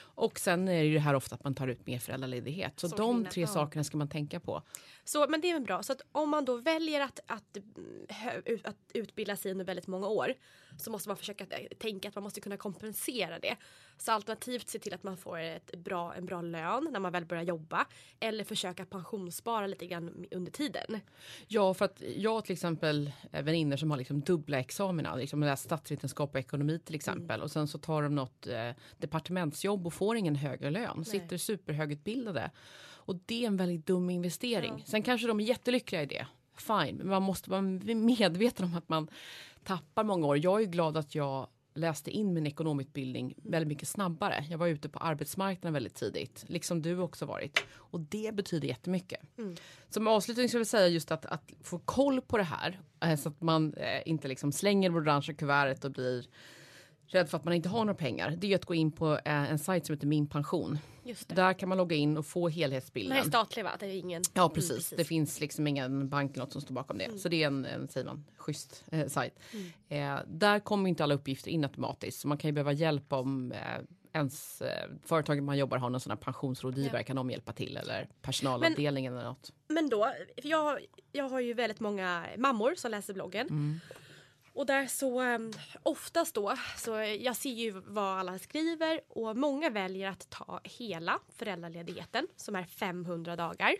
Och 0.00 0.38
sen 0.38 0.68
är 0.68 0.78
det 0.78 0.84
ju 0.84 0.94
det 0.94 1.00
här 1.00 1.14
ofta 1.14 1.34
att 1.34 1.44
man 1.44 1.54
tar 1.54 1.68
ut 1.68 1.86
mer 1.86 1.98
föräldraledighet. 1.98 2.80
Så 2.80 2.88
Som 2.88 2.98
de 2.98 3.24
tre 3.30 3.46
sakerna 3.46 3.84
ska 3.84 3.96
man 3.96 4.08
tänka 4.08 4.40
på. 4.40 4.62
Så, 5.08 5.26
men 5.28 5.40
det 5.40 5.50
är 5.50 5.54
väl 5.54 5.62
bra. 5.62 5.82
Så 5.82 5.92
att 5.92 6.00
om 6.12 6.30
man 6.30 6.44
då 6.44 6.56
väljer 6.56 7.00
att, 7.00 7.20
att, 7.26 7.56
mm, 7.56 8.60
att 8.64 8.76
utbilda 8.94 9.36
sig 9.36 9.52
under 9.52 9.64
väldigt 9.64 9.86
många 9.86 10.08
år 10.08 10.34
så 10.78 10.90
måste 10.90 11.08
man 11.08 11.16
försöka 11.16 11.44
eh, 11.44 11.68
tänka 11.78 12.08
att 12.08 12.14
man 12.14 12.24
måste 12.24 12.40
kunna 12.40 12.56
kompensera 12.56 13.38
det. 13.38 13.56
Så 13.98 14.12
alternativt 14.12 14.68
se 14.68 14.78
till 14.78 14.94
att 14.94 15.02
man 15.02 15.16
får 15.16 15.38
ett 15.38 15.76
bra, 15.76 16.14
en 16.14 16.26
bra 16.26 16.42
lön 16.42 16.88
när 16.92 17.00
man 17.00 17.12
väl 17.12 17.24
börjar 17.24 17.42
jobba 17.42 17.86
eller 18.20 18.44
försöka 18.44 18.84
pensionsspara 18.84 19.66
lite 19.66 19.86
grann 19.86 20.26
under 20.30 20.52
tiden. 20.52 21.00
Ja, 21.46 21.74
för 21.74 21.84
att 21.84 22.02
jag 22.16 22.44
till 22.44 22.52
exempel 22.52 23.12
är 23.32 23.42
vänner 23.42 23.76
som 23.76 23.90
har 23.90 23.98
liksom 23.98 24.20
dubbla 24.20 24.58
examina, 24.58 25.14
liksom 25.14 25.56
statsvetenskap 25.58 26.34
och 26.34 26.40
ekonomi 26.40 26.78
till 26.78 26.94
exempel 26.94 27.42
och 27.42 27.50
sen 27.50 27.68
så 27.68 27.78
tar 27.78 28.02
de 28.02 28.14
något 28.14 28.46
eh, 28.46 28.70
departementsjobb 28.96 29.86
och 29.86 29.94
får 29.94 30.16
ingen 30.16 30.36
högre 30.36 30.70
lön, 30.70 31.04
sitter 31.04 31.36
superhögutbildade. 31.36 32.50
Och 33.08 33.20
det 33.26 33.44
är 33.44 33.46
en 33.46 33.56
väldigt 33.56 33.86
dum 33.86 34.10
investering. 34.10 34.84
Sen 34.86 35.02
kanske 35.02 35.26
de 35.26 35.40
är 35.40 35.44
jättelyckliga 35.44 36.02
i 36.02 36.06
det. 36.06 36.26
Fine, 36.56 36.96
men 36.96 37.08
man 37.08 37.22
måste 37.22 37.50
vara 37.50 37.62
medveten 37.62 38.64
om 38.64 38.74
att 38.74 38.88
man 38.88 39.08
tappar 39.64 40.04
många 40.04 40.26
år. 40.26 40.44
Jag 40.44 40.62
är 40.62 40.66
glad 40.66 40.96
att 40.96 41.14
jag 41.14 41.46
läste 41.74 42.10
in 42.10 42.34
min 42.34 42.46
ekonomutbildning 42.46 43.34
väldigt 43.36 43.68
mycket 43.68 43.88
snabbare. 43.88 44.44
Jag 44.50 44.58
var 44.58 44.66
ute 44.66 44.88
på 44.88 44.98
arbetsmarknaden 44.98 45.72
väldigt 45.72 45.94
tidigt, 45.94 46.44
liksom 46.48 46.82
du 46.82 46.98
också 46.98 47.26
varit. 47.26 47.64
Och 47.70 48.00
det 48.00 48.34
betyder 48.34 48.68
jättemycket. 48.68 49.20
Som 49.88 50.06
avslutning 50.06 50.48
skulle 50.48 50.60
jag 50.60 50.66
säga 50.66 50.88
just 50.88 51.10
att, 51.10 51.26
att 51.26 51.52
få 51.60 51.78
koll 51.78 52.20
på 52.20 52.36
det 52.36 52.42
här 52.42 52.80
eh, 53.00 53.16
så 53.16 53.28
att 53.28 53.40
man 53.40 53.74
eh, 53.74 54.02
inte 54.06 54.28
liksom 54.28 54.52
slänger 54.52 54.98
orange 54.98 55.34
kuvertet 55.38 55.84
och 55.84 55.90
blir 55.90 56.26
rädd 57.08 57.28
för 57.28 57.36
att 57.36 57.44
man 57.44 57.54
inte 57.54 57.68
har 57.68 57.78
några 57.78 57.94
pengar. 57.94 58.34
Det 58.38 58.52
är 58.52 58.56
att 58.56 58.64
gå 58.64 58.74
in 58.74 58.92
på 58.92 59.12
eh, 59.12 59.50
en 59.50 59.58
sajt 59.58 59.86
som 59.86 59.94
heter 59.94 60.06
Min 60.06 60.26
pension. 60.26 60.78
Där 61.26 61.52
kan 61.52 61.68
man 61.68 61.78
logga 61.78 61.96
in 61.96 62.16
och 62.16 62.26
få 62.26 62.48
Den 62.48 62.54
helhetsbilden. 62.54 63.12
här 63.12 63.24
är 63.24 63.28
statlig 63.28 63.64
va? 63.64 63.70
Det 63.80 63.86
är 63.86 63.96
ingen... 63.96 64.22
Ja 64.34 64.42
Mm, 64.42 64.54
precis. 64.54 64.94
Det 64.96 65.04
finns 65.04 65.40
liksom 65.40 65.66
ingen 65.66 66.08
bank 66.08 66.30
eller 66.32 66.44
något 66.44 66.52
som 66.52 66.60
står 66.60 66.74
bakom 66.74 66.98
det. 66.98 67.18
Så 67.18 67.28
det 67.28 67.42
är 67.42 67.46
en, 67.46 67.64
en 67.64 67.88
säger 67.88 68.06
man, 68.06 68.24
schysst 68.36 68.84
eh, 68.92 69.06
sajt. 69.08 69.34
Eh, 69.88 70.16
där 70.26 70.60
kommer 70.60 70.88
inte 70.88 71.04
alla 71.04 71.14
uppgifter 71.14 71.50
in 71.50 71.64
automatiskt. 71.64 72.20
Så 72.20 72.28
man 72.28 72.38
kan 72.38 72.48
ju 72.48 72.52
behöva 72.52 72.72
hjälp 72.72 73.12
om 73.12 73.52
eh, 73.52 73.58
ens 74.12 74.62
eh, 74.62 74.90
företaget 75.04 75.42
man 75.44 75.58
jobbar 75.58 75.78
har 75.78 75.90
någon 75.90 76.00
sån 76.00 76.10
här 76.10 76.16
pensionsrådgivare. 76.16 77.00
Ja. 77.00 77.04
Kan 77.04 77.16
de 77.16 77.30
hjälpa 77.30 77.52
till 77.52 77.76
eller 77.76 78.08
personalavdelningen 78.22 79.12
eller 79.16 79.24
något. 79.28 79.52
Men 79.68 79.88
då, 79.88 80.12
jag, 80.42 80.78
jag 81.12 81.28
har 81.28 81.40
ju 81.40 81.54
väldigt 81.54 81.80
många 81.80 82.26
mammor 82.36 82.74
som 82.76 82.90
läser 82.90 83.14
bloggen. 83.14 83.80
Och 84.58 84.66
där 84.66 84.86
så 84.86 85.22
um, 85.22 85.52
oftast 85.82 86.34
då, 86.34 86.56
så 86.76 86.90
jag 87.20 87.36
ser 87.36 87.50
ju 87.50 87.70
vad 87.70 88.18
alla 88.18 88.38
skriver 88.38 89.00
och 89.08 89.36
många 89.36 89.70
väljer 89.70 90.08
att 90.08 90.30
ta 90.30 90.60
hela 90.64 91.18
föräldraledigheten 91.36 92.26
som 92.36 92.56
är 92.56 92.64
500 92.64 93.36
dagar. 93.36 93.76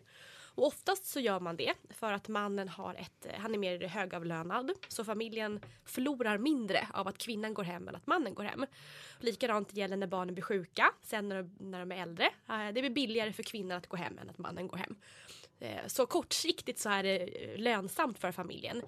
Och 0.54 0.66
oftast 0.66 1.06
så 1.06 1.20
gör 1.20 1.40
man 1.40 1.56
det 1.56 1.74
för 1.90 2.12
att 2.12 2.28
mannen 2.28 2.68
har 2.68 2.94
ett, 2.94 3.26
eh, 3.26 3.40
han 3.40 3.54
är 3.54 3.58
mer 3.58 3.88
högavlönad 3.88 4.72
så 4.88 5.04
familjen 5.04 5.60
förlorar 5.84 6.38
mindre 6.38 6.88
av 6.94 7.08
att 7.08 7.18
kvinnan 7.18 7.54
går 7.54 7.64
hem 7.64 7.88
än 7.88 7.96
att 7.96 8.06
mannen 8.06 8.34
går 8.34 8.44
hem. 8.44 8.66
Likadant 9.20 9.74
gäller 9.74 9.96
när 9.96 10.06
barnen 10.06 10.34
blir 10.34 10.44
sjuka, 10.44 10.92
sen 11.02 11.28
när 11.28 11.36
de, 11.36 11.56
när 11.58 11.80
de 11.80 11.92
är 11.92 12.02
äldre. 12.02 12.24
Eh, 12.48 12.66
det 12.74 12.80
blir 12.80 12.90
billigare 12.90 13.32
för 13.32 13.42
kvinnan 13.42 13.78
att 13.78 13.86
gå 13.86 13.96
hem 13.96 14.18
än 14.18 14.30
att 14.30 14.38
mannen 14.38 14.68
går 14.68 14.76
hem. 14.76 14.96
Eh, 15.60 15.86
så 15.86 16.06
kortsiktigt 16.06 16.78
så 16.78 16.90
är 16.90 17.02
det 17.02 17.28
lönsamt 17.56 18.18
för 18.18 18.32
familjen. 18.32 18.82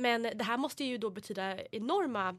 Men 0.00 0.22
det 0.22 0.44
här 0.44 0.56
måste 0.56 0.84
ju 0.84 0.98
då 0.98 1.10
betyda 1.10 1.62
enorma 1.72 2.36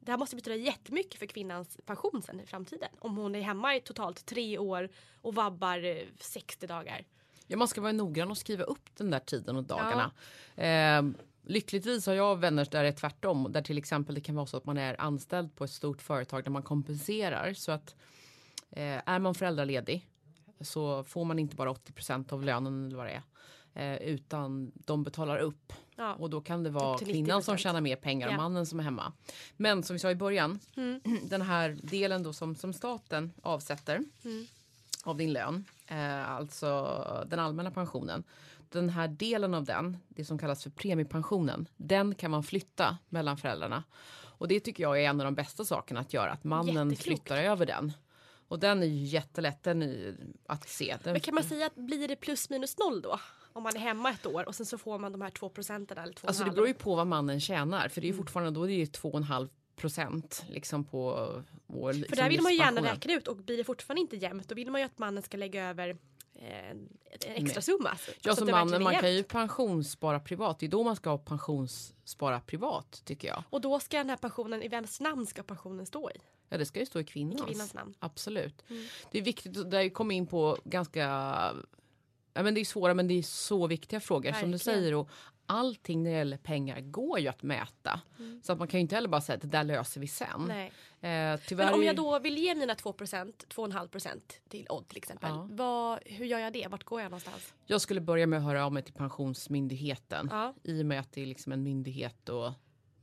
det 0.00 0.12
här 0.12 0.18
måste 0.18 0.36
betyda 0.36 0.56
jättemycket 0.56 1.18
för 1.18 1.26
kvinnans 1.26 1.78
pension 1.86 2.22
sen 2.22 2.40
i 2.40 2.46
framtiden. 2.46 2.88
Om 2.98 3.16
hon 3.16 3.34
är 3.34 3.40
hemma 3.40 3.76
i 3.76 3.80
totalt 3.80 4.26
tre 4.26 4.58
år 4.58 4.88
och 5.20 5.34
vabbar 5.34 5.84
eh, 5.84 5.96
60 6.20 6.66
dagar. 6.66 7.04
Ja, 7.46 7.56
man 7.56 7.68
ska 7.68 7.80
vara 7.80 7.92
noggrann 7.92 8.30
och 8.30 8.38
skriva 8.38 8.64
upp 8.64 8.96
den 8.96 9.10
där 9.10 9.18
tiden 9.18 9.56
och 9.56 9.64
dagarna. 9.64 10.10
Eh, 10.56 11.02
lyckligtvis 11.42 12.06
har 12.06 12.14
jag 12.14 12.36
vänner 12.36 12.68
där 12.70 12.82
det 12.82 12.88
är 12.88 12.92
tvärtom. 12.92 13.52
Där 13.52 13.62
till 13.62 13.78
exempel 13.78 14.14
det 14.14 14.20
kan 14.20 14.34
vara 14.34 14.46
så 14.46 14.56
att 14.56 14.64
man 14.64 14.78
är 14.78 15.00
anställd 15.00 15.56
på 15.56 15.64
ett 15.64 15.70
stort 15.70 16.02
företag 16.02 16.44
där 16.44 16.50
man 16.50 16.62
kompenserar. 16.62 17.54
Så 17.54 17.72
att 17.72 17.96
eh, 18.70 19.08
är 19.08 19.18
man 19.18 19.34
föräldraledig 19.34 20.08
så 20.60 21.04
får 21.04 21.24
man 21.24 21.38
inte 21.38 21.56
bara 21.56 21.72
80% 21.72 22.32
av 22.32 22.44
lönen 22.44 22.86
eller 22.86 22.96
vad 22.96 23.06
det 23.06 23.22
är. 23.22 23.22
Eh, 23.74 24.02
utan 24.02 24.72
de 24.74 25.02
betalar 25.02 25.38
upp. 25.38 25.72
Ja. 25.96 26.14
Och 26.14 26.30
då 26.30 26.40
kan 26.40 26.62
det 26.62 26.70
vara 26.70 26.98
kvinnan 26.98 27.42
som 27.42 27.54
90%. 27.56 27.58
tjänar 27.58 27.80
mer 27.80 27.96
pengar 27.96 28.26
och 28.28 28.32
Ja. 28.32 28.36
mannen 28.36 28.66
som 28.66 28.80
är 28.80 28.84
hemma. 28.84 29.12
Men 29.56 29.82
som 29.82 29.94
vi 29.94 30.00
sa 30.00 30.10
i 30.10 30.14
början, 30.14 30.58
Mm. 30.76 31.00
den 31.28 31.42
här 31.42 31.78
delen 31.82 32.22
då 32.22 32.32
som, 32.32 32.56
som 32.56 32.72
staten 32.72 33.32
avsätter 33.42 34.02
Mm. 34.24 34.46
av 35.04 35.16
din 35.16 35.32
lön, 35.32 35.64
eh, 35.86 36.30
alltså 36.30 36.98
den 37.26 37.38
allmänna 37.38 37.70
pensionen. 37.70 38.24
Den 38.68 38.88
här 38.88 39.08
delen 39.08 39.54
av 39.54 39.64
den, 39.64 39.96
det 40.08 40.24
som 40.24 40.38
kallas 40.38 40.62
för 40.62 40.70
premiepensionen, 40.70 41.68
den 41.76 42.14
kan 42.14 42.30
man 42.30 42.42
flytta 42.42 42.98
mellan 43.08 43.36
föräldrarna. 43.36 43.82
Och 44.38 44.48
det 44.48 44.60
tycker 44.60 44.82
jag 44.82 45.02
är 45.02 45.08
en 45.10 45.20
av 45.20 45.24
de 45.24 45.34
bästa 45.34 45.64
sakerna 45.64 46.00
att 46.00 46.12
göra, 46.14 46.30
att 46.32 46.44
mannen 46.44 46.90
Jätteklokt. 46.90 47.02
flyttar 47.02 47.36
över 47.42 47.66
den. 47.66 47.92
Och 48.48 48.58
den 48.58 48.82
är 48.82 48.86
ju 48.86 49.04
jättelätt 49.04 49.62
den 49.62 49.82
är 49.82 50.16
att 50.46 50.68
se. 50.68 50.96
Den, 51.02 51.12
Men 51.12 51.20
kan 51.20 51.34
man 51.34 51.44
säga 51.44 51.66
att 51.66 51.74
blir 51.74 52.08
det 52.08 52.16
plus 52.16 52.50
minus 52.50 52.78
noll 52.78 53.00
då? 53.02 53.20
Om 53.56 53.62
man 53.62 53.76
är 53.76 53.80
hemma 53.80 54.10
ett 54.10 54.26
år 54.26 54.48
och 54.48 54.54
sen 54.54 54.66
så 54.66 54.78
får 54.78 54.98
man 54.98 55.12
de 55.12 55.20
här 55.20 55.30
2 55.30 55.48
procenten 55.48 55.98
eller 55.98 56.12
2,5. 56.12 56.26
Alltså 56.26 56.44
det 56.44 56.50
beror 56.50 56.68
ju 56.68 56.74
på 56.74 56.94
vad 56.94 57.06
mannen 57.06 57.40
tjänar, 57.40 57.88
för 57.88 58.00
det 58.00 58.04
är 58.04 58.08
ju 58.08 58.12
Mm. 58.12 58.24
fortfarande 58.24 58.50
då 58.60 58.62
är 58.64 58.68
det 58.68 58.74
ju 58.74 58.84
2,5 58.84 59.48
procent 59.76 60.44
liksom 60.48 60.84
på 60.84 61.30
vår 61.66 61.92
För 61.92 62.16
där 62.16 62.28
vill 62.28 62.42
man 62.42 62.52
ju 62.52 62.58
gärna 62.58 62.82
räkna 62.82 63.14
ut 63.14 63.28
och 63.28 63.36
blir 63.36 63.56
det 63.56 63.64
fortfarande 63.64 64.00
inte 64.00 64.16
jämnt 64.16 64.48
då 64.48 64.54
vill 64.54 64.70
man 64.70 64.80
ju 64.80 64.84
att 64.84 64.98
mannen 64.98 65.22
ska 65.22 65.36
lägga 65.36 65.68
över 65.68 65.88
eh, 66.34 66.70
en, 66.70 66.88
en 67.26 67.44
extra 67.44 67.62
summa. 67.62 67.88
Alltså, 67.88 68.10
Ja, 68.22 68.36
som 68.36 68.54
att 68.54 68.70
det 68.70 68.78
man, 68.78 68.94
kan 68.94 69.14
ju 69.14 69.22
pensionsspara 69.22 70.20
privat. 70.20 70.58
Det 70.58 70.66
är 70.66 70.70
då 70.70 70.82
man 70.84 70.96
ska 70.96 71.18
pensionsspara 71.18 72.40
privat 72.40 73.02
tycker 73.04 73.28
jag. 73.28 73.42
Och 73.50 73.60
då 73.60 73.80
ska 73.80 73.98
den 73.98 74.10
här 74.10 74.16
pensionen, 74.16 74.62
i 74.62 74.68
vems 74.68 75.00
namn 75.00 75.26
ska 75.26 75.42
pensionen 75.42 75.86
stå 75.86 76.10
i? 76.10 76.14
Ja, 76.48 76.58
det 76.58 76.66
ska 76.66 76.80
ju 76.80 76.86
stå 76.86 77.00
i 77.00 77.04
kvinnans. 77.04 77.42
Kvinnans 77.42 77.74
namn. 77.74 77.94
Absolut. 77.98 78.64
Mm. 78.68 78.86
Det 79.10 79.18
är 79.18 79.22
viktigt, 79.22 79.56
och 79.56 79.66
där 79.66 79.88
kommer 79.88 80.14
in 80.14 80.26
på 80.26 80.58
ganska, 80.64 81.36
ja 82.36 82.42
men 82.42 82.54
det 82.54 82.60
är 82.60 82.64
svåra 82.64 82.94
men 82.94 83.08
det 83.08 83.14
är 83.18 83.22
så 83.22 83.66
viktiga 83.66 84.00
frågor 84.00 84.32
som 84.32 84.50
du 84.50 84.56
Verkligen. 84.56 84.58
säger. 84.80 84.94
Och 84.94 85.08
allting 85.46 86.02
när 86.02 86.10
det 86.10 86.16
gäller 86.16 86.36
pengar 86.36 86.80
går 86.80 87.18
ju 87.18 87.28
att 87.28 87.42
mäta. 87.42 88.00
Mm. 88.18 88.40
Så 88.44 88.52
att 88.52 88.58
man 88.58 88.68
kan 88.68 88.78
ju 88.78 88.82
inte 88.82 88.94
heller 88.94 89.08
bara 89.08 89.20
säga 89.20 89.36
att 89.36 89.42
det 89.42 89.48
där 89.48 89.64
löser 89.64 90.00
vi 90.00 90.08
sen. 90.08 90.50
Eh, 90.50 91.40
Men 91.50 91.74
om 91.74 91.82
jag 91.82 91.96
då 91.96 92.18
vill 92.18 92.38
ge 92.38 92.54
mina 92.54 92.74
2% 92.74 93.32
2,5% 93.48 94.20
till 94.48 94.66
Odd 94.70 94.88
till 94.88 94.96
exempel. 94.98 95.30
Ja. 95.30 95.48
Vad, 95.50 95.98
hur 96.04 96.26
gör 96.26 96.38
jag 96.38 96.52
det? 96.52 96.66
Vart 96.70 96.84
går 96.84 97.00
jag 97.00 97.10
någonstans? 97.10 97.54
Jag 97.66 97.80
skulle 97.80 98.00
börja 98.00 98.26
med 98.26 98.38
att 98.38 98.44
höra 98.44 98.66
av 98.66 98.72
mig 98.72 98.82
till 98.82 98.94
Pensionsmyndigheten. 98.94 100.28
Ja. 100.32 100.54
I 100.62 100.82
och 100.82 100.86
med 100.86 101.00
att 101.00 101.12
det 101.12 101.22
är 101.22 101.26
liksom 101.26 101.52
en 101.52 101.62
myndighet 101.62 102.28
och 102.28 102.52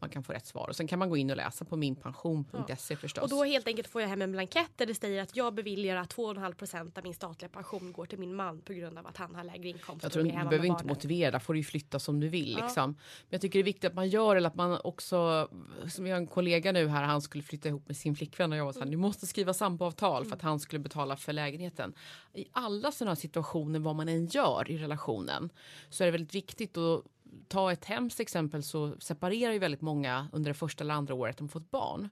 man 0.04 0.10
kan 0.10 0.24
få 0.24 0.34
rätt 0.34 0.46
svar. 0.46 0.68
Och 0.68 0.76
sen 0.76 0.88
kan 0.88 1.00
man 1.00 1.10
gå 1.10 1.18
in 1.18 1.30
och 1.30 1.38
läsa 1.38 1.66
på 1.66 1.76
minpension.se 1.78 2.96
förstås. 2.96 3.24
Och 3.24 3.30
då 3.30 3.44
helt 3.44 3.68
enkelt 3.68 3.88
får 3.88 4.02
jag 4.02 4.10
hem 4.10 4.22
en 4.22 4.32
blankett 4.32 4.72
där 4.76 4.86
det 4.86 4.96
säger 4.96 5.22
att 5.22 5.36
jag 5.36 5.54
beviljar 5.54 5.96
att 5.96 6.16
2,5% 6.16 6.98
av 6.98 7.04
min 7.04 7.13
statliga 7.13 7.50
pension 7.50 7.92
går 7.92 8.06
till 8.06 8.20
min 8.20 8.36
man 8.36 8.62
på 8.62 8.74
grund 8.74 8.98
av 8.98 9.08
att 9.08 9.18
han 9.18 9.36
har 9.36 9.44
lägre 9.44 9.70
inkomst. 9.70 10.04
Jag 10.04 10.12
tror 10.12 10.24
du 10.24 10.32
behöver 10.32 10.66
inte 10.66 10.86
motivera, 10.86 11.39
får 11.39 11.54
du 11.54 11.63
flytta 11.63 12.00
som 12.00 12.20
du 12.20 12.28
vill. 12.28 12.56
Ja. 12.60 12.66
Liksom. 12.66 12.92
Men 12.92 13.30
jag 13.30 13.42
tycker 13.42 13.60
det 13.60 13.62
är 13.62 13.63
viktigt 13.63 13.89
att 13.89 13.96
man 13.96 14.10
gör 14.10 14.36
eller 14.36 14.50
att 14.50 14.56
man 14.56 14.80
också, 14.84 15.50
som 15.89 16.04
vi 16.04 16.12
har 16.12 16.18
en 16.18 16.28
kollega 16.28 16.72
nu 16.72 16.88
här, 16.88 17.04
han 17.04 17.22
skulle 17.22 17.44
flytta 17.44 17.70
ihop 17.70 17.88
med 17.88 17.98
sin 17.98 18.16
flickvän 18.16 18.52
och 18.52 18.58
jag 18.58 18.66
var 18.66 18.74
så 18.74 18.80
här, 18.80 18.86
ni 18.86 18.96
måste 18.96 19.28
skriva 19.28 19.54
samboavtal 19.54 20.26
för 20.26 20.36
att 20.36 20.42
han 20.42 20.60
skulle 20.60 20.80
betala 20.80 21.18
för 21.18 21.34
lägenheten. 21.34 21.94
I 22.34 22.46
alla 22.52 22.92
sådana 22.92 23.16
situationer, 23.16 23.80
vad 23.80 23.96
man 23.96 24.10
än 24.10 24.26
gör 24.26 24.72
i 24.72 24.78
relationen, 24.78 25.50
så 25.89 26.04
är 26.04 26.06
det 26.06 26.12
väldigt 26.12 26.36
viktigt 26.36 26.78
att 26.78 27.04
ta 27.48 27.72
ett 27.72 27.86
hemskt 27.86 28.19
exempel 28.19 28.63
så 28.63 28.96
separerar 29.00 29.54
ju 29.54 29.60
väldigt 29.60 29.82
många 29.82 30.28
under 30.32 30.50
det 30.50 30.54
första 30.54 30.84
eller 30.84 30.93
andra 30.93 31.13
året 31.13 31.38
de 31.38 31.50
fått 31.50 31.72
barn. 31.72 32.10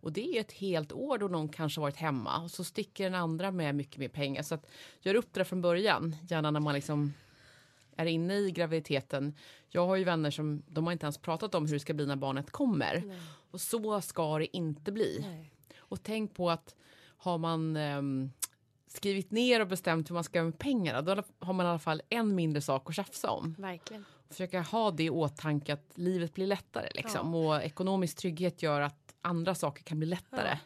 Och 0.00 0.12
det 0.12 0.36
är 0.36 0.40
ett 0.40 0.52
helt 0.52 0.92
år 0.92 1.18
då 1.18 1.28
någon 1.28 1.48
kanske 1.48 1.80
varit 1.80 1.96
hemma 1.96 2.42
och 2.42 2.50
så 2.50 2.64
sticker 2.64 3.04
den 3.04 3.14
andra 3.14 3.50
med 3.50 3.74
mycket 3.74 3.96
mer 3.96 4.08
pengar. 4.08 4.42
Så 4.42 4.54
att 4.54 4.66
gör 5.00 5.14
upp 5.14 5.32
det 5.32 5.40
där 5.40 5.44
från 5.44 5.62
början, 5.62 6.16
gärna 6.28 6.50
när 6.50 6.60
man 6.60 6.74
liksom 6.74 7.12
är 7.96 8.06
inne 8.06 8.34
i 8.34 8.50
graviditeten. 8.50 9.34
Jag 9.68 9.86
har 9.86 9.96
ju 9.96 10.04
vänner 10.04 10.30
som 10.30 10.62
de 10.66 10.84
har 10.84 10.92
inte 10.92 11.06
ens 11.06 11.18
pratat 11.18 11.54
om 11.54 11.66
hur 11.66 11.72
det 11.72 11.80
ska 11.80 11.94
bli 11.94 12.06
när 12.06 12.16
barnet 12.16 12.50
kommer. 12.50 13.02
Nej. 13.06 13.20
Och 13.50 13.60
så 13.60 14.00
ska 14.00 14.38
det 14.38 14.56
inte 14.56 14.92
bli. 14.92 15.18
Nej. 15.20 15.52
Och 15.78 16.02
tänk 16.02 16.34
på 16.34 16.50
att 16.50 16.74
har 17.18 17.38
man 17.38 17.76
ehm, 17.76 18.30
skrivit 18.98 19.30
ner 19.30 19.60
och 19.60 19.66
bestämt 19.66 20.10
hur 20.10 20.14
man 20.14 20.24
ska 20.24 20.38
göra 20.38 20.44
med 20.44 20.58
pengarna, 20.58 21.02
då 21.02 21.22
har 21.38 21.52
man 21.52 21.66
i 21.66 21.68
alla 21.68 21.78
fall 21.78 22.02
en 22.08 22.34
mindre 22.34 22.60
sak 22.60 22.88
att 22.88 22.94
tjafsa 22.94 23.30
om. 23.30 23.54
Verkligen. 23.58 24.04
Försöka 24.30 24.60
ha 24.60 24.90
det 24.90 25.04
i 25.04 25.10
åtanke 25.10 25.72
att 25.72 25.92
livet 25.94 26.34
blir 26.34 26.46
lättare 26.46 26.88
liksom. 26.94 27.34
Och 27.34 27.62
ekonomisk 27.62 28.16
trygghet 28.16 28.62
gör 28.62 28.80
att 28.80 29.14
andra 29.20 29.54
saker 29.54 29.82
kan 29.82 29.98
bli 29.98 30.08
lättare. 30.08 30.58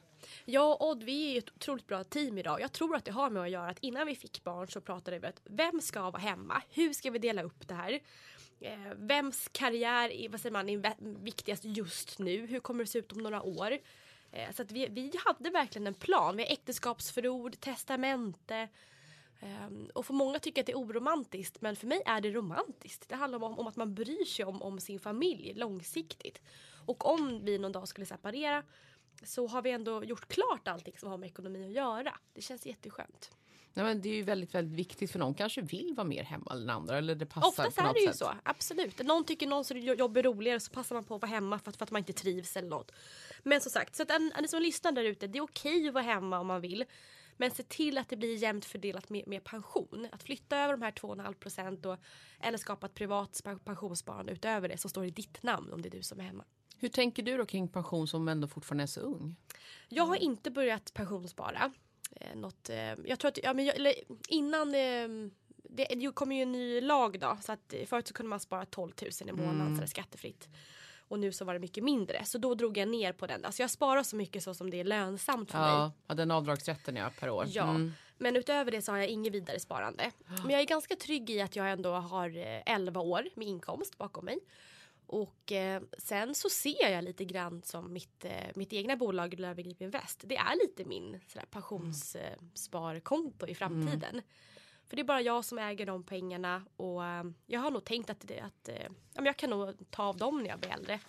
Jag 0.44 0.70
och 0.70 0.88
Odd 0.88 1.02
vi 1.02 1.34
är 1.34 1.38
ett 1.38 1.50
otroligt 1.56 1.86
bra 1.86 2.04
team 2.04 2.38
idag. 2.38 2.60
Jag 2.60 2.72
tror 2.72 2.96
att 2.96 3.04
det 3.04 3.12
har 3.12 3.30
med 3.30 3.42
att 3.42 3.50
göra 3.50 3.70
att 3.70 3.78
innan 3.78 4.06
vi 4.06 4.14
fick 4.14 4.44
barn 4.44 4.68
så 4.68 4.80
pratade 4.80 5.18
vi 5.18 5.26
att 5.26 5.40
vem 5.44 5.80
ska 5.80 6.10
vara 6.10 6.22
hemma? 6.22 6.62
Hur 6.70 6.92
ska 6.92 7.10
vi 7.10 7.18
dela 7.18 7.42
upp 7.42 7.68
det 7.68 7.74
här? 7.74 8.00
Eh, 8.60 8.94
vems 8.96 9.48
karriär 9.52 10.08
är, 10.08 10.28
vad 10.28 10.40
säger 10.40 10.52
man, 10.52 10.68
är 10.68 10.94
viktigast 11.22 11.64
just 11.64 12.18
nu? 12.18 12.46
Hur 12.46 12.60
kommer 12.60 12.84
det 12.84 12.90
se 12.90 12.98
ut 12.98 13.12
om 13.12 13.18
några 13.18 13.42
år? 13.42 13.78
Eh, 14.32 14.52
så 14.52 14.62
att 14.62 14.72
vi, 14.72 14.88
vi 14.88 15.12
hade 15.24 15.50
verkligen 15.50 15.86
en 15.86 15.94
plan. 15.94 16.36
Vi 16.36 16.42
har 16.42 16.50
äktenskapsförord, 16.50 17.60
testamente. 17.60 18.68
Ehm, 19.40 19.90
och 19.94 20.06
för 20.06 20.14
många 20.14 20.38
tycker 20.38 20.62
att 20.62 20.66
det 20.66 20.72
är 20.72 20.78
oromantiskt 20.78 21.60
men 21.60 21.76
för 21.76 21.86
mig 21.86 22.02
är 22.06 22.20
det 22.20 22.30
romantiskt. 22.30 23.08
Det 23.08 23.14
handlar 23.14 23.42
om, 23.42 23.58
om 23.58 23.66
att 23.66 23.76
man 23.76 23.94
bryr 23.94 24.24
sig 24.24 24.44
om, 24.44 24.62
om 24.62 24.80
sin 24.80 25.00
familj 25.00 25.52
långsiktigt. 25.54 26.40
Och 26.86 27.06
om 27.06 27.44
vi 27.44 27.58
någon 27.58 27.72
dag 27.72 27.88
skulle 27.88 28.06
separera 28.06 28.62
så 29.24 29.46
har 29.46 29.62
vi 29.62 29.70
ändå 29.70 30.04
gjort 30.04 30.28
klart 30.28 30.68
allting 30.68 30.98
som 30.98 31.08
har 31.08 31.18
med 31.18 31.26
ekonomi 31.26 31.66
att 31.66 31.72
göra. 31.72 32.18
Det 32.32 32.40
känns 32.40 32.66
jätteskönt. 32.66 33.30
Nej, 33.74 33.84
men 33.84 34.00
det 34.00 34.08
är 34.08 34.14
ju 34.14 34.22
väldigt, 34.22 34.54
väldigt 34.54 34.78
viktigt 34.78 35.10
för 35.12 35.18
någon 35.18 35.34
kanske 35.34 35.60
vill 35.62 35.94
vara 35.96 36.06
mer 36.06 36.22
hemma 36.24 36.52
än 36.52 36.70
andra. 36.70 36.98
Eller 36.98 37.14
det 37.14 37.26
passar 37.26 37.48
Oftast 37.48 37.78
är 37.78 37.94
det 37.94 38.00
ju 38.00 38.06
sätt. 38.06 38.16
så, 38.16 38.34
absolut. 38.42 39.02
Någon 39.02 39.24
tycker 39.24 39.46
någons 39.46 39.72
jobb 39.98 40.16
är 40.16 40.22
roligare 40.22 40.60
så 40.60 40.70
passar 40.72 40.94
man 40.94 41.04
på 41.04 41.14
att 41.14 41.22
vara 41.22 41.30
hemma 41.30 41.58
för 41.58 41.70
att, 41.70 41.76
för 41.76 41.84
att 41.84 41.90
man 41.90 41.98
inte 41.98 42.12
trivs 42.12 42.56
eller 42.56 42.68
något. 42.68 42.92
Men 43.42 43.60
som 43.60 43.70
sagt, 43.70 43.96
så 43.96 44.02
att 44.02 44.10
en, 44.10 44.32
en 44.38 44.48
som 44.48 44.62
lyssnar 44.62 44.92
där 44.92 45.04
ute, 45.04 45.26
det 45.26 45.38
är 45.38 45.42
okej 45.42 45.88
att 45.88 45.94
vara 45.94 46.04
hemma 46.04 46.38
om 46.38 46.46
man 46.46 46.60
vill. 46.60 46.84
Men 47.36 47.50
se 47.50 47.62
till 47.62 47.98
att 47.98 48.08
det 48.08 48.16
blir 48.16 48.36
jämnt 48.36 48.64
fördelat 48.64 49.08
med, 49.08 49.28
med 49.28 49.44
pension. 49.44 50.08
Att 50.12 50.22
flytta 50.22 50.58
över 50.58 50.72
de 50.72 50.82
här 50.82 50.92
2,5 50.92 51.34
procent 51.34 51.86
eller 52.40 52.58
skapa 52.58 52.86
ett 52.86 52.94
privat 52.94 53.36
spa- 53.36 53.58
pensionssparande 53.64 54.32
utöver 54.32 54.68
det 54.68 54.78
som 54.78 54.90
står 54.90 55.04
i 55.04 55.10
ditt 55.10 55.42
namn 55.42 55.72
om 55.72 55.82
det 55.82 55.88
är 55.88 55.90
du 55.90 56.02
som 56.02 56.20
är 56.20 56.24
hemma. 56.24 56.44
Hur 56.76 56.88
tänker 56.88 57.22
du 57.22 57.36
då 57.36 57.46
kring 57.46 57.68
pension 57.68 58.08
som 58.08 58.28
ändå 58.28 58.48
fortfarande 58.48 58.84
är 58.84 58.86
så 58.86 59.00
ung? 59.00 59.36
Jag 59.88 60.04
har 60.04 60.16
inte 60.16 60.50
börjat 60.50 60.94
pensionsspara. 60.94 61.72
Eh, 62.20 62.36
något, 62.36 62.70
eh, 62.70 62.76
jag 63.04 63.18
tror 63.18 63.28
att, 63.28 63.38
ja, 63.42 63.52
men 63.54 63.64
jag, 63.64 63.76
eller, 63.76 63.94
innan 64.28 64.68
eh, 64.74 65.08
det, 65.64 65.84
det 65.84 66.14
kommer 66.14 66.36
ju 66.36 66.42
en 66.42 66.52
ny 66.52 66.80
lag 66.80 67.20
då. 67.20 67.38
Så 67.42 67.52
att 67.52 67.72
eh, 67.74 67.86
förut 67.86 68.08
så 68.08 68.14
kunde 68.14 68.30
man 68.30 68.40
spara 68.40 68.64
12 68.64 68.92
000 69.20 69.28
i 69.28 69.32
månaden 69.32 69.60
Mm. 69.60 69.74
så 69.74 69.80
det 69.80 69.84
är 69.84 69.86
skattefritt. 69.86 70.48
Och 71.08 71.18
nu 71.18 71.32
så 71.32 71.44
var 71.44 71.52
det 71.54 71.60
mycket 71.60 71.84
mindre. 71.84 72.24
Så 72.24 72.38
då 72.38 72.54
drog 72.54 72.76
jag 72.78 72.88
ner 72.88 73.12
på 73.12 73.26
den. 73.26 73.44
Alltså 73.44 73.62
jag 73.62 73.70
sparar 73.70 74.02
så 74.02 74.16
mycket 74.16 74.42
så 74.42 74.54
som 74.54 74.70
det 74.70 74.80
är 74.80 74.84
lönsamt 74.84 75.50
för 75.50 75.58
mig. 75.58 75.68
Ja, 75.70 75.92
ja, 76.06 76.14
den 76.14 76.30
avdragsrätten 76.30 76.96
ja, 76.96 77.10
per 77.20 77.30
år. 77.30 77.46
Ja, 77.48 77.62
Mm. 77.68 77.92
men 78.18 78.36
utöver 78.36 78.70
det 78.70 78.82
så 78.82 78.92
har 78.92 78.98
jag 78.98 79.08
inget 79.08 79.32
vidare 79.32 79.60
sparande. 79.60 80.10
Men 80.42 80.50
jag 80.50 80.60
är 80.60 80.64
ganska 80.66 80.96
trygg 80.96 81.30
i 81.30 81.40
att 81.40 81.56
jag 81.56 81.70
ändå 81.70 81.90
har 81.92 82.36
eh, 82.36 82.62
11 82.74 83.00
år 83.00 83.24
med 83.34 83.48
inkomst 83.48 83.98
bakom 83.98 84.24
mig. 84.24 84.38
Och 85.12 85.52
eh, 85.52 85.82
sen 85.98 86.34
så 86.34 86.50
ser 86.50 86.90
jag 86.90 87.04
lite 87.04 87.24
grann 87.24 87.62
som 87.62 87.92
mitt, 87.92 88.24
eh, 88.24 88.50
mitt 88.54 88.72
egna 88.72 88.96
bolag 88.96 89.40
Löwengrip 89.40 89.80
Invest. 89.82 90.22
Det 90.24 90.36
är 90.36 90.56
lite 90.66 90.84
min 90.84 91.20
sådär, 91.28 91.46
pensionssparkonto 91.50 93.46
i 93.46 93.54
framtiden. 93.54 94.22
För 94.88 94.96
det 94.96 95.02
är 95.02 95.04
bara 95.04 95.20
jag 95.20 95.44
som 95.44 95.58
äger 95.58 95.86
de 95.86 96.04
pengarna 96.04 96.64
och 96.76 97.04
eh, 97.04 97.24
jag 97.46 97.60
har 97.60 97.70
nog 97.70 97.84
tänkt 97.84 98.10
att, 98.10 98.20
det, 98.20 98.40
att 98.40 98.68
eh, 98.68 98.88
jag 99.14 99.36
kan 99.36 99.50
nog 99.50 99.90
ta 99.90 100.02
av 100.02 100.16
dem 100.16 100.42
när 100.42 100.50
jag 100.50 100.58
blir 100.58 100.70
äldre. 100.70 101.00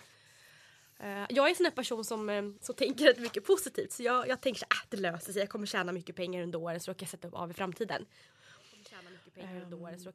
Eh, 0.98 1.26
jag 1.28 1.46
är 1.46 1.48
en 1.48 1.56
sån 1.56 1.66
här 1.66 1.70
person 1.70 2.04
som, 2.04 2.30
eh, 2.30 2.44
som 2.60 2.74
tänker 2.74 3.04
rätt 3.04 3.20
mycket 3.20 3.44
positivt. 3.44 3.92
Så 3.92 4.02
jag, 4.02 4.28
jag 4.28 4.40
tänker 4.40 4.60
här, 4.60 4.68
ah, 4.68 4.86
det 4.88 4.96
löser 4.96 5.32
sig. 5.32 5.42
Jag 5.42 5.48
kommer 5.48 5.66
tjäna 5.66 5.92
mycket 5.92 6.16
pengar 6.16 6.42
under 6.42 6.58
åren 6.58 6.80
så 6.80 6.90
då 6.90 6.94
kan 6.94 7.06
jag 7.06 7.10
sätta 7.10 7.38
av 7.38 7.50
i 7.50 7.54
framtiden. 7.54 8.06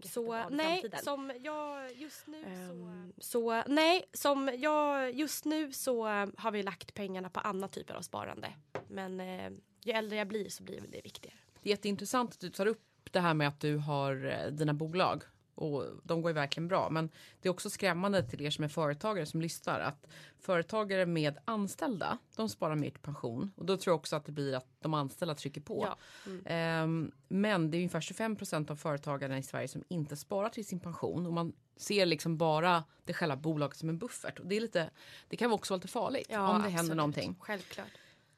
Så 0.08 0.50
nej, 0.50 0.84
som 1.04 1.32
jag 1.42 1.94
just 1.94 2.28
nu 2.28 2.44
så... 2.68 3.22
så... 3.22 3.64
Nej, 3.68 4.04
som 4.14 4.52
jag 4.58 5.14
just 5.14 5.46
nu 5.46 5.74
så 5.74 6.08
eh, 6.08 6.28
har 6.38 6.52
vi 6.52 6.64
lagt 6.64 6.94
pengarna 6.94 7.30
på 7.30 7.40
andra 7.40 7.68
typer 7.68 7.94
av 7.94 8.02
sparande. 8.02 8.54
Men 8.88 9.20
eh, 9.20 9.52
ju 9.84 9.92
äldre 9.92 10.18
jag 10.18 10.28
blir 10.28 10.50
så 10.50 10.64
blir 10.64 10.82
det 10.90 11.02
viktigare. 11.04 11.38
Det 11.62 11.70
är 11.70 11.72
jätteintressant 11.72 12.34
att 12.34 12.40
du 12.40 12.50
tar 12.50 12.66
upp 12.66 13.12
det 13.12 13.20
här 13.20 13.34
med 13.34 13.48
att 13.48 13.60
du 13.60 13.78
har 13.78 14.26
eh, 14.26 14.52
dina 14.52 14.74
bolag. 14.74 15.24
Och 15.60 15.86
de 16.04 16.22
går 16.22 16.30
ju 16.30 16.34
verkligen 16.34 16.68
bra. 16.68 16.90
Men 16.90 17.10
det 17.42 17.50
är 17.50 17.52
också 17.52 17.70
skrämmande 17.70 18.24
till 18.24 18.42
er 18.42 18.50
som 18.50 18.64
är 18.64 18.68
företagare 18.68 19.26
som 19.26 19.42
lyssnar 19.42 19.80
att 19.80 20.08
företagare 20.40 21.06
med 21.06 21.38
anställda, 21.46 22.18
de 22.36 22.50
sparar 22.50 22.76
mer 22.76 22.90
till 22.90 23.00
pension. 23.00 23.52
Och 23.56 23.66
då 23.66 23.78
tror 23.78 23.92
jag 23.92 24.00
också 24.00 24.16
att 24.16 24.26
det 24.26 24.32
blir 24.32 24.56
att 24.56 24.68
de 24.80 24.94
anställda 24.94 25.36
trycker 25.36 25.62
på. 25.62 25.88
Ja. 25.88 25.98
Mm. 26.26 26.44
Ehm, 26.46 27.12
men 27.28 27.72
det 27.72 27.78
är 27.78 27.80
ungefär 27.80 28.02
25 28.02 28.36
procent 28.36 28.72
av 28.72 28.76
företagarna 28.76 29.38
i 29.38 29.44
Sverige 29.44 29.68
som 29.68 29.84
inte 29.88 30.16
sparar 30.16 30.50
till 30.50 30.66
sin 30.66 30.80
pension. 30.80 31.26
Och 31.26 31.34
man 31.34 31.54
ser 31.78 32.06
liksom 32.06 32.38
bara 32.38 32.84
det 33.06 33.14
själva 33.14 33.36
bolaget 33.36 33.78
som 33.78 33.90
en 33.90 33.98
buffert. 33.98 34.40
Och 34.40 34.46
det, 34.46 34.58
är 34.58 34.62
lite, 34.62 34.90
det 35.28 35.38
kan 35.38 35.52
också 35.52 35.74
vara 35.74 35.78
lite 35.78 35.88
farligt 35.88 36.28
om 36.30 36.36
det 36.36 36.42
händer 36.42 36.70
absolut. 36.70 36.98
någonting. 36.98 37.36
Självklart. 37.40 37.88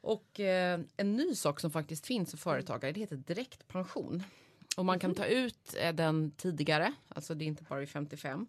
Och 0.02 0.40
eh, 0.40 0.80
en 0.98 1.16
ny 1.16 1.36
sak 1.36 1.60
som 1.60 1.72
faktiskt 1.72 2.06
finns 2.06 2.32
för 2.32 2.38
företagare 2.38 2.92
det 2.92 3.00
heter 3.00 3.16
direktpension. 3.16 4.24
Och 4.78 4.86
man 4.86 5.00
kan 5.00 5.16
ta 5.16 5.26
ut 5.26 5.76
eh, 5.78 5.94
den 5.94 6.32
tidigare, 6.32 6.94
alltså 7.10 7.36
det 7.36 7.46
är 7.46 7.48
inte 7.48 7.64
bara 7.64 7.80
vid 7.80 7.90
55. 7.90 8.48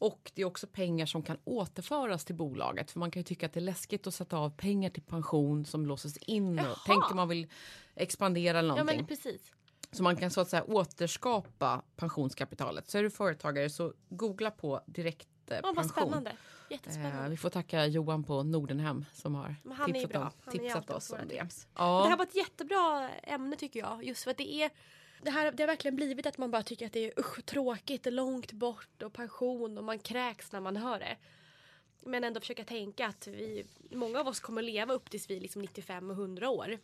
Och 0.00 0.30
det 0.34 0.42
är 0.42 0.46
också 0.46 0.66
pengar 0.66 1.06
som 1.06 1.22
kan 1.22 1.38
återföras 1.44 2.24
till 2.24 2.34
bolaget. 2.34 2.90
För 2.90 2.98
man 2.98 3.10
kan 3.10 3.20
ju 3.20 3.24
tycka 3.24 3.46
att 3.46 3.52
det 3.52 3.60
är 3.60 3.64
läskigt 3.64 4.06
att 4.06 4.14
sätta 4.14 4.36
av 4.38 4.50
pengar 4.50 4.90
till 4.90 5.02
pension 5.02 5.64
som 5.64 5.86
låses 5.86 6.16
in. 6.16 6.56
Jaha. 6.56 6.72
Och 6.72 6.78
tänker 6.86 7.14
man 7.14 7.28
vill 7.28 7.46
expandera 7.94 8.58
eller 8.58 8.68
Ja 8.68 8.74
någonting. 8.74 8.96
men 8.96 9.06
precis. 9.06 9.54
Så 9.92 10.02
man 10.02 10.16
kan 10.16 10.30
så 10.30 10.40
att 10.40 10.48
säga 10.48 10.64
återskapa 10.64 11.82
pensionskapitalet. 11.96 12.90
Så 12.90 12.98
är 12.98 13.02
du 13.02 13.10
företagare 13.10 13.70
så 13.70 13.92
googla 14.08 14.50
på 14.50 14.80
direktpension. 14.86 15.62
Ja, 15.64 15.72
vad 15.76 15.86
spännande. 15.90 16.30
Eh, 16.30 16.36
Jättespännande. 16.70 17.28
vi 17.30 17.36
får 17.36 17.50
tacka 17.50 17.86
Johan 17.86 18.24
på 18.24 18.42
Nordenhem 18.42 19.04
som 19.12 19.34
har 19.34 19.54
tipsat, 19.86 20.14
om, 20.46 20.52
tipsat 20.52 20.90
oss 20.90 21.10
om 21.10 21.28
det. 21.28 21.46
Ja. 21.74 22.02
Det 22.02 22.08
här 22.08 22.16
var 22.16 22.24
ett 22.24 22.36
jättebra 22.36 23.10
ämne 23.22 23.56
tycker 23.56 23.80
jag. 23.80 24.04
Just 24.04 24.24
för 24.24 24.30
att 24.30 24.36
det 24.36 24.52
är 24.62 24.70
det, 25.22 25.30
här, 25.30 25.52
det 25.52 25.62
har 25.62 25.68
verkligen 25.68 25.96
blivit 25.96 26.26
att 26.26 26.38
man 26.38 26.50
bara 26.50 26.62
tycker 26.62 26.86
att 26.86 26.92
det 26.92 27.04
är 27.04 27.20
usch, 27.20 27.44
tråkigt, 27.44 28.06
långt 28.12 28.52
bort 28.52 29.02
och 29.02 29.12
pension 29.12 29.78
och 29.78 29.84
man 29.84 29.98
kräks 29.98 30.52
när 30.52 30.60
man 30.60 30.76
hör 30.76 30.98
det. 30.98 31.16
Men 32.00 32.24
ändå 32.24 32.40
försöka 32.40 32.64
tänka 32.64 33.06
att 33.06 33.26
vi, 33.26 33.64
många 33.90 34.20
av 34.20 34.28
oss 34.28 34.40
kommer 34.40 34.62
att 34.62 34.66
leva 34.66 34.94
upp 34.94 35.10
tills 35.10 35.30
vi 35.30 35.36
är 35.36 35.40
liksom 35.40 35.62
95 35.62 36.10
och 36.10 36.16
100 36.16 36.50
år. 36.50 36.78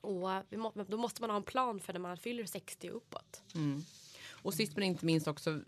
Och 0.00 0.28
vi 0.48 0.56
må, 0.56 0.72
då 0.86 0.96
måste 0.96 1.20
man 1.22 1.30
ha 1.30 1.36
en 1.36 1.42
plan 1.42 1.80
för 1.80 1.92
när 1.92 2.00
man 2.00 2.16
fyller 2.16 2.44
60 2.44 2.90
och 2.90 2.96
uppåt. 2.96 3.42
Mm. 3.54 3.84
Och 4.30 4.54
sist 4.54 4.76
men 4.76 4.84
inte 4.84 5.06
minst 5.06 5.28
också 5.28 5.60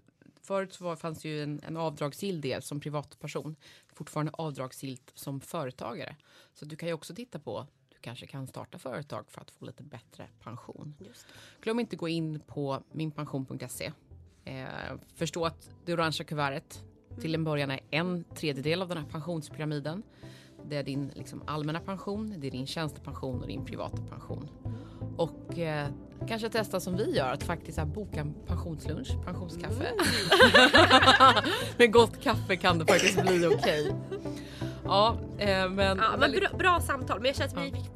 Förut 0.46 0.74
så 0.74 0.84
var, 0.84 0.96
fanns 0.96 1.24
ju 1.24 1.42
en, 1.42 1.60
en 1.66 1.76
avdragsgill 1.76 2.40
del 2.40 2.62
som 2.62 2.80
privatperson. 2.80 3.56
Fortfarande 3.94 4.32
avdragsgillt 4.32 5.12
som 5.14 5.40
företagare. 5.40 6.16
Så 6.54 6.64
du 6.64 6.76
kan 6.76 6.88
ju 6.88 6.94
också 6.94 7.14
titta 7.14 7.38
på 7.38 7.66
kanske 8.06 8.26
kan 8.26 8.46
starta 8.46 8.78
företag 8.78 9.24
för 9.28 9.40
att 9.40 9.50
få 9.50 9.64
lite 9.64 9.82
bättre 9.82 10.26
pension. 10.42 10.94
Glöm 11.60 11.80
inte 11.80 11.96
gå 11.96 12.08
in 12.08 12.40
på 12.46 12.82
minpension.se. 12.92 13.92
Eh, 14.44 14.66
förstå 15.14 15.44
att 15.46 15.70
det 15.84 15.92
orangea 15.92 16.24
kuvertet 16.24 16.84
till 17.20 17.34
en 17.34 17.44
början 17.44 17.70
är 17.70 17.80
en 17.90 18.24
tredjedel 18.34 18.82
av 18.82 18.88
den 18.88 18.98
här 18.98 19.04
pensionspyramiden. 19.04 20.02
Det 20.68 20.76
är 20.76 20.82
din 20.82 21.10
liksom, 21.14 21.42
allmänna 21.46 21.80
pension, 21.80 22.34
det 22.40 22.46
är 22.46 22.50
din 22.50 22.66
tjänstepension 22.66 23.40
och 23.40 23.46
din 23.46 23.64
privata 23.64 24.02
pension. 24.10 24.48
Och 25.16 25.58
eh, 25.58 25.88
kanske 26.28 26.48
testa 26.50 26.80
som 26.80 26.96
vi 26.96 27.16
gör, 27.16 27.32
att 27.32 27.42
faktiskt 27.42 27.78
här, 27.78 27.84
boka 27.84 28.20
en 28.20 28.34
pensionslunch, 28.46 29.24
pensionskaffe. 29.24 29.92
Med 31.78 31.92
gott 31.92 32.22
kaffe 32.22 32.56
kan 32.56 32.78
det 32.78 32.86
faktiskt 32.86 33.22
bli 33.22 33.46
okej. 33.46 33.92
Ja, 34.84 35.16
eh, 35.38 35.70
men... 35.70 35.98
Ja, 35.98 36.10
men 36.10 36.20
väldigt- 36.20 36.40
bra, 36.40 36.58
bra 36.58 36.80
samtal. 36.80 37.18
Men 37.20 37.26
jag 37.26 37.36
känner 37.36 37.66
att 37.66 37.74
vi, 37.74 37.80
det 37.80 37.95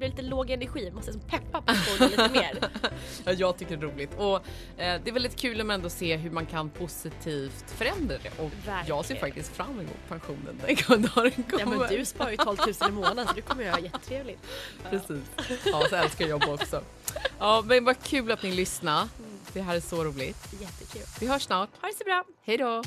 blir 0.00 0.08
lite 0.10 0.22
låg 0.22 0.50
energi. 0.50 0.84
Vi 0.84 0.90
måste 0.90 1.10
liksom 1.12 1.30
peppa 1.30 1.62
personen 1.62 2.10
lite 2.10 2.28
mer. 2.28 2.58
Ja, 3.24 3.32
jag 3.32 3.56
tycker 3.58 3.76
det 3.76 3.86
är 3.86 3.90
roligt. 3.90 4.10
Och 4.18 4.36
eh, 4.36 5.00
det 5.04 5.08
är 5.08 5.12
väldigt 5.12 5.36
kul 5.36 5.60
att 5.60 5.70
ändå 5.70 5.90
se 5.90 6.16
hur 6.16 6.30
man 6.30 6.46
kan 6.46 6.70
positivt 6.70 7.64
förändra 7.76 8.16
det. 8.22 8.42
Och 8.42 8.50
jag 8.66 9.04
ser 9.04 9.14
Verkligen. 9.14 9.20
faktiskt 9.20 9.56
fram 9.56 9.80
emot 9.80 10.08
pensionen 10.08 10.60
den 10.66 11.02
dagen 11.02 11.32
Ja, 11.52 11.58
kommer. 11.58 11.76
men 11.76 11.88
du 11.88 12.04
sparar 12.04 12.30
ju 12.30 12.36
12 12.36 12.58
000 12.80 12.88
i 12.88 12.92
månaden 12.92 13.26
så 13.26 13.32
du 13.34 13.42
kommer 13.42 13.64
ju 13.64 13.70
ha 13.70 13.78
jättetrevligt. 13.78 14.40
Precis. 14.90 15.20
Ja, 15.64 15.86
så 15.90 15.96
älskar 15.96 16.24
jag 16.24 16.30
jobb 16.30 16.60
också. 16.60 16.82
Ja, 17.38 17.62
men 17.66 17.84
vad 17.84 18.02
kul 18.02 18.30
att 18.32 18.42
ni 18.42 18.52
lyssnade. 18.52 19.08
Det 19.52 19.60
här 19.60 19.76
är 19.76 19.80
så 19.80 20.04
roligt. 20.04 20.48
Jättekul. 20.60 21.02
Vi 21.20 21.26
hörs 21.26 21.42
snart. 21.42 21.70
Ha 21.80 21.88
det 21.88 21.94
så 21.94 22.04
bra. 22.04 22.24
Hej 22.44 22.56
då! 22.58 22.82